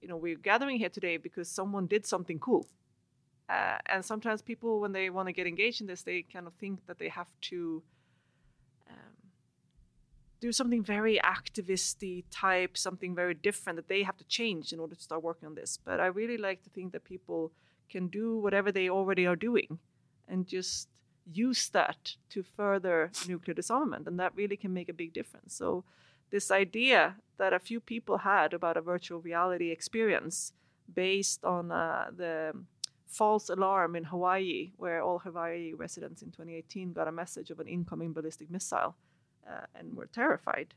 you 0.00 0.08
know, 0.08 0.16
we're 0.16 0.36
gathering 0.36 0.78
here 0.78 0.88
today 0.88 1.16
because 1.16 1.48
someone 1.48 1.86
did 1.86 2.06
something 2.06 2.38
cool. 2.38 2.66
Uh, 3.48 3.78
and 3.86 4.04
sometimes 4.04 4.42
people, 4.42 4.78
when 4.78 4.92
they 4.92 5.08
want 5.10 5.26
to 5.26 5.32
get 5.32 5.46
engaged 5.46 5.80
in 5.80 5.86
this, 5.86 6.02
they 6.02 6.22
kind 6.22 6.46
of 6.46 6.52
think 6.54 6.86
that 6.86 6.98
they 6.98 7.08
have 7.08 7.28
to 7.40 7.82
um, 8.90 9.16
do 10.38 10.52
something 10.52 10.82
very 10.82 11.18
activisty 11.24 12.24
type, 12.30 12.76
something 12.76 13.14
very 13.14 13.34
different 13.34 13.76
that 13.76 13.88
they 13.88 14.02
have 14.02 14.18
to 14.18 14.24
change 14.24 14.72
in 14.72 14.78
order 14.78 14.94
to 14.94 15.02
start 15.02 15.22
working 15.22 15.46
on 15.46 15.54
this. 15.54 15.78
But 15.82 15.98
I 15.98 16.06
really 16.06 16.36
like 16.36 16.62
to 16.64 16.70
think 16.70 16.92
that 16.92 17.04
people 17.04 17.50
can 17.88 18.08
do 18.08 18.38
whatever 18.38 18.72
they 18.72 18.88
already 18.88 19.26
are 19.26 19.36
doing 19.36 19.78
and 20.28 20.46
just 20.46 20.88
use 21.32 21.68
that 21.70 22.16
to 22.30 22.42
further 22.42 23.10
nuclear 23.26 23.54
disarmament. 23.54 24.06
And 24.06 24.18
that 24.18 24.34
really 24.34 24.56
can 24.56 24.72
make 24.72 24.88
a 24.88 24.94
big 24.94 25.12
difference. 25.12 25.54
So, 25.54 25.84
this 26.30 26.50
idea 26.50 27.16
that 27.38 27.54
a 27.54 27.58
few 27.58 27.80
people 27.80 28.18
had 28.18 28.52
about 28.52 28.76
a 28.76 28.82
virtual 28.82 29.20
reality 29.20 29.70
experience 29.70 30.52
based 30.94 31.42
on 31.42 31.72
uh, 31.72 32.10
the 32.14 32.52
false 33.06 33.48
alarm 33.48 33.96
in 33.96 34.04
Hawaii, 34.04 34.72
where 34.76 35.02
all 35.02 35.18
Hawaii 35.20 35.72
residents 35.72 36.20
in 36.20 36.30
2018 36.30 36.92
got 36.92 37.08
a 37.08 37.12
message 37.12 37.50
of 37.50 37.60
an 37.60 37.66
incoming 37.66 38.12
ballistic 38.12 38.50
missile 38.50 38.94
uh, 39.48 39.64
and 39.74 39.96
were 39.96 40.06
terrified. 40.06 40.74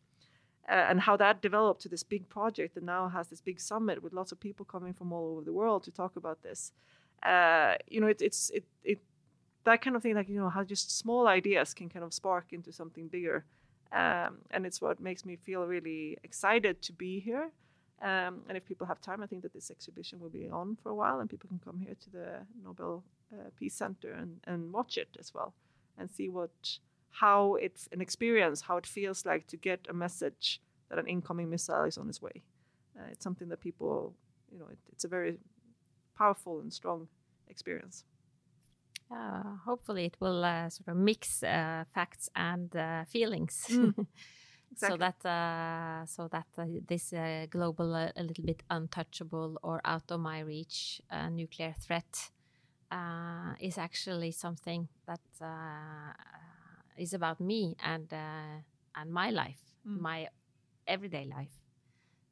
Uh, 0.70 0.74
and 0.74 1.02
how 1.02 1.18
that 1.18 1.42
developed 1.42 1.82
to 1.82 1.90
this 1.90 2.04
big 2.04 2.30
project 2.30 2.76
that 2.76 2.84
now 2.84 3.10
has 3.10 3.28
this 3.28 3.42
big 3.42 3.60
summit 3.60 4.02
with 4.02 4.14
lots 4.14 4.32
of 4.32 4.40
people 4.40 4.66
coming 4.66 4.94
from 4.94 5.12
all 5.12 5.32
over 5.32 5.42
the 5.42 5.52
world 5.52 5.84
to 5.84 5.92
talk 5.92 6.16
about 6.16 6.44
this 6.44 6.72
uh, 7.24 7.76
you 7.88 8.02
know, 8.02 8.08
it, 8.08 8.22
it's 8.22 8.50
it 8.52 8.66
it 8.84 9.00
that 9.64 9.82
kind 9.82 9.96
of 9.96 10.02
thing, 10.02 10.16
like 10.16 10.30
you 10.30 10.40
know, 10.40 10.50
how 10.50 10.64
just 10.64 10.98
small 10.98 11.28
ideas 11.28 11.74
can 11.74 11.90
kind 11.90 12.04
of 12.04 12.14
spark 12.14 12.52
into 12.52 12.72
something 12.72 13.08
bigger, 13.08 13.46
um, 13.92 14.40
and 14.52 14.66
it's 14.66 14.82
what 14.82 15.00
makes 15.00 15.26
me 15.26 15.36
feel 15.36 15.66
really 15.66 16.18
excited 16.24 16.82
to 16.82 16.94
be 16.94 17.20
here. 17.20 17.52
Um, 18.02 18.42
and 18.48 18.58
if 18.58 18.66
people 18.66 18.88
have 18.88 19.00
time, 19.00 19.22
I 19.22 19.28
think 19.28 19.44
that 19.44 19.54
this 19.54 19.70
exhibition 19.70 20.20
will 20.20 20.30
be 20.30 20.50
on 20.50 20.76
for 20.82 20.90
a 20.90 20.96
while, 20.96 21.20
and 21.20 21.30
people 21.30 21.48
can 21.48 21.60
come 21.60 21.80
here 21.80 21.96
to 22.00 22.10
the 22.10 22.28
Nobel 22.64 23.04
uh, 23.32 23.50
Peace 23.56 23.76
Center 23.76 24.12
and, 24.12 24.40
and 24.46 24.74
watch 24.74 24.98
it 24.98 25.16
as 25.20 25.34
well, 25.34 25.54
and 25.98 26.10
see 26.10 26.28
what 26.28 26.80
how 27.12 27.56
it's 27.56 27.88
an 27.92 28.02
experience, 28.02 28.62
how 28.62 28.78
it 28.78 28.88
feels 28.88 29.26
like 29.26 29.46
to 29.48 29.58
get 29.58 29.86
a 29.90 29.94
message 29.94 30.62
that 30.90 30.98
an 30.98 31.08
incoming 31.08 31.50
missile 31.50 31.84
is 31.84 31.98
on 31.98 32.10
its 32.10 32.22
way. 32.22 32.42
Uh, 32.98 33.04
it's 33.12 33.24
something 33.24 33.50
that 33.50 33.60
people, 33.60 34.14
you 34.52 34.58
know, 34.58 34.68
it, 34.72 34.80
it's 34.92 35.04
a 35.04 35.08
very 35.08 35.38
powerful 36.22 36.60
and 36.62 36.72
strong 36.72 37.08
experience. 37.48 38.06
Uh, 39.12 39.56
hopefully, 39.66 40.06
it 40.06 40.16
will 40.20 40.44
uh, 40.46 40.70
sort 40.70 40.88
of 40.88 40.96
mix 40.96 41.44
uh, 41.44 41.84
facts 41.94 42.30
and 42.36 42.76
uh, 42.76 43.04
feelings, 43.06 43.66
mm. 43.70 43.94
exactly. 44.72 44.90
so 44.90 44.98
that 44.98 45.26
uh, 45.26 46.06
so 46.06 46.28
that 46.28 46.48
uh, 46.58 46.66
this 46.88 47.14
global, 47.50 47.96
a 47.96 48.24
little 48.24 48.46
bit 48.46 48.64
untouchable 48.70 49.58
or 49.64 49.82
out 49.84 50.12
of 50.12 50.20
my 50.20 50.40
reach 50.40 51.02
nuclear 51.32 51.74
threat 51.80 52.32
is 53.60 53.78
actually 53.78 54.32
something 54.32 54.88
that 55.08 55.26
is 56.98 57.14
about 57.14 57.40
me 57.40 57.76
and 57.84 58.14
and 58.96 59.12
my 59.12 59.30
life, 59.30 59.62
mm. 59.86 60.00
my 60.00 60.28
everyday 60.88 61.26
life. 61.26 61.61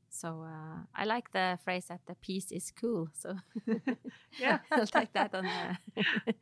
So 0.10 0.44
uh, 0.44 0.84
I 0.96 1.06
like 1.06 1.32
the 1.32 1.58
phrase 1.64 1.86
that 1.88 2.02
the 2.08 2.16
peace 2.16 2.52
is 2.52 2.72
cool. 2.72 3.10
So 3.14 3.36
yeah, 4.40 4.60
I'll 4.72 4.88
take 4.88 5.14
that 5.14 5.34
on. 5.34 5.46
Uh, 5.46 5.76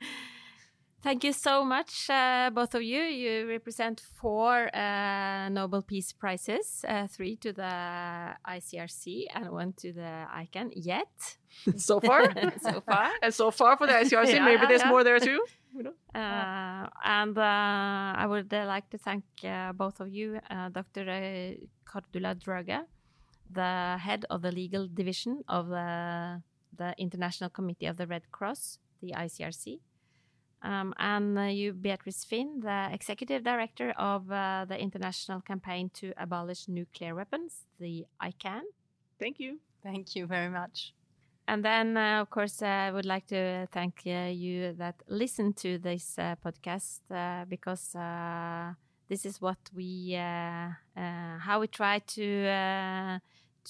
Thank 1.04 1.24
you 1.24 1.32
so 1.32 1.64
much, 1.64 2.10
uh, 2.10 2.50
both 2.52 2.74
of 2.74 2.82
you. 2.82 3.02
You 3.04 3.48
represent 3.48 4.02
four 4.16 4.76
uh, 4.76 5.48
Nobel 5.50 5.84
Peace 5.84 6.12
Prizes, 6.12 6.84
uh, 6.88 7.06
three 7.08 7.36
to 7.38 7.54
the 7.54 8.34
ICRC 8.46 9.26
and 9.34 9.52
one 9.52 9.74
to 9.78 9.94
the 9.94 10.26
ICAN. 10.36 10.72
Yet, 10.76 11.38
so 11.78 12.00
far, 12.00 12.34
so 12.60 12.82
far, 12.82 13.12
and 13.22 13.34
so 13.34 13.52
far 13.52 13.78
for 13.78 13.86
the 13.86 13.94
ICRC, 13.94 14.34
yeah, 14.34 14.44
maybe 14.44 14.66
there's 14.66 14.82
yeah. 14.82 14.90
more 14.90 15.04
there 15.04 15.20
too. 15.20 15.40
Uh, 16.16 16.88
and 17.06 17.38
uh, 17.38 17.42
I 17.42 18.26
would 18.28 18.52
uh, 18.52 18.66
like 18.66 18.90
to 18.90 18.98
thank 18.98 19.24
both 19.76 20.00
of 20.00 20.10
you, 20.10 20.40
Dr. 20.74 21.56
Cordula 21.86 22.36
Droege 22.36 22.84
the 23.52 23.98
head 24.00 24.26
of 24.30 24.42
the 24.42 24.52
legal 24.52 24.88
division 24.88 25.44
of 25.48 25.70
the, 25.70 26.42
the 26.78 26.94
International 26.98 27.50
Committee 27.50 27.86
of 27.86 27.98
the 27.98 28.08
Red 28.08 28.32
Cross, 28.32 28.80
the 29.02 29.14
ICRC. 29.16 29.80
Um, 30.64 30.94
and 30.98 31.38
uh, 31.38 31.44
you, 31.44 31.74
Beatrice 31.74 32.26
Fihn, 32.26 32.62
the 32.62 32.90
executive 32.92 33.44
director 33.44 33.92
of 33.92 34.32
uh, 34.32 34.66
the 34.68 34.80
International 34.80 35.40
Campaign 35.42 35.92
to 35.96 36.14
Abolish 36.18 36.68
Nuclear 36.68 37.14
Weapons, 37.14 37.66
the 37.80 38.06
ICAN. 38.22 38.62
Thank 39.20 39.40
you. 39.40 39.60
Thank 39.84 40.16
you 40.16 40.26
very 40.26 40.50
much. 40.50 40.94
And 41.48 41.64
then, 41.64 41.96
uh, 41.96 42.22
of 42.22 42.30
course, 42.30 42.62
uh, 42.62 42.66
I 42.66 42.92
would 42.92 43.06
like 43.06 43.28
to 43.28 43.68
thank 43.72 44.02
uh, 44.06 44.30
you 44.32 44.74
that 44.74 45.02
listen 45.08 45.54
to 45.54 45.78
this 45.78 46.20
uh, 46.20 46.36
podcast 46.44 47.00
because 47.48 47.96
this 49.08 49.26
is 49.26 49.40
what 49.40 49.58
we, 49.74 50.14
how 50.14 51.60
we 51.62 51.68
try 51.68 52.00
to 52.00 53.22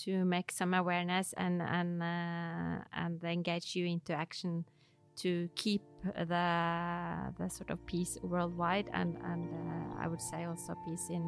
to 0.05 0.25
make 0.25 0.51
some 0.51 0.73
awareness 0.73 1.33
and 1.37 1.61
and 1.61 2.01
uh, 2.01 2.83
and 2.93 3.23
engage 3.23 3.75
you 3.75 3.85
into 3.85 4.13
action 4.13 4.65
to 5.17 5.49
keep 5.55 5.81
the 6.03 6.47
the 7.37 7.49
sort 7.49 7.69
of 7.69 7.83
peace 7.85 8.17
worldwide 8.21 8.89
and 8.93 9.17
and 9.23 9.49
uh, 9.53 10.03
I 10.03 10.07
would 10.07 10.21
say 10.21 10.45
also 10.45 10.75
peace 10.85 11.09
in 11.09 11.23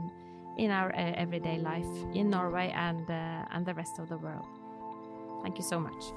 in 0.57 0.71
our 0.71 0.91
uh, 0.93 1.13
everyday 1.15 1.57
life 1.57 1.91
in 2.13 2.29
Norway 2.29 2.71
and 2.75 3.09
uh, 3.09 3.55
and 3.55 3.65
the 3.65 3.73
rest 3.73 3.99
of 3.99 4.09
the 4.09 4.17
world. 4.17 4.47
Thank 5.41 5.57
you 5.57 5.63
so 5.63 5.79
much. 5.79 6.11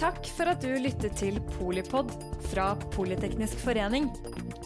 Takk 0.00 0.26
for 0.26 0.50
at 0.50 0.62
du 0.64 0.72
lyttet 0.80 1.14
til 1.20 1.38
Polipod 1.54 2.10
fra 2.50 2.72
Politeknisk 2.94 3.60
forening. 3.62 4.08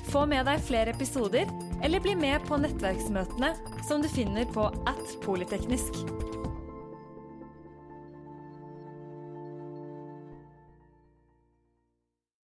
Få 0.09 0.24
med 0.24 0.47
deg 0.49 0.62
flere 0.64 0.94
episoder, 0.94 1.51
eller 1.84 2.01
bli 2.01 2.14
med 2.16 2.47
på 2.47 2.61
nettverksmøtene 2.62 3.53
som 3.88 4.05
du 4.05 4.09
finner 4.09 4.47
på 4.55 4.70
at 4.88 5.18
polyteknisk. 5.26 6.07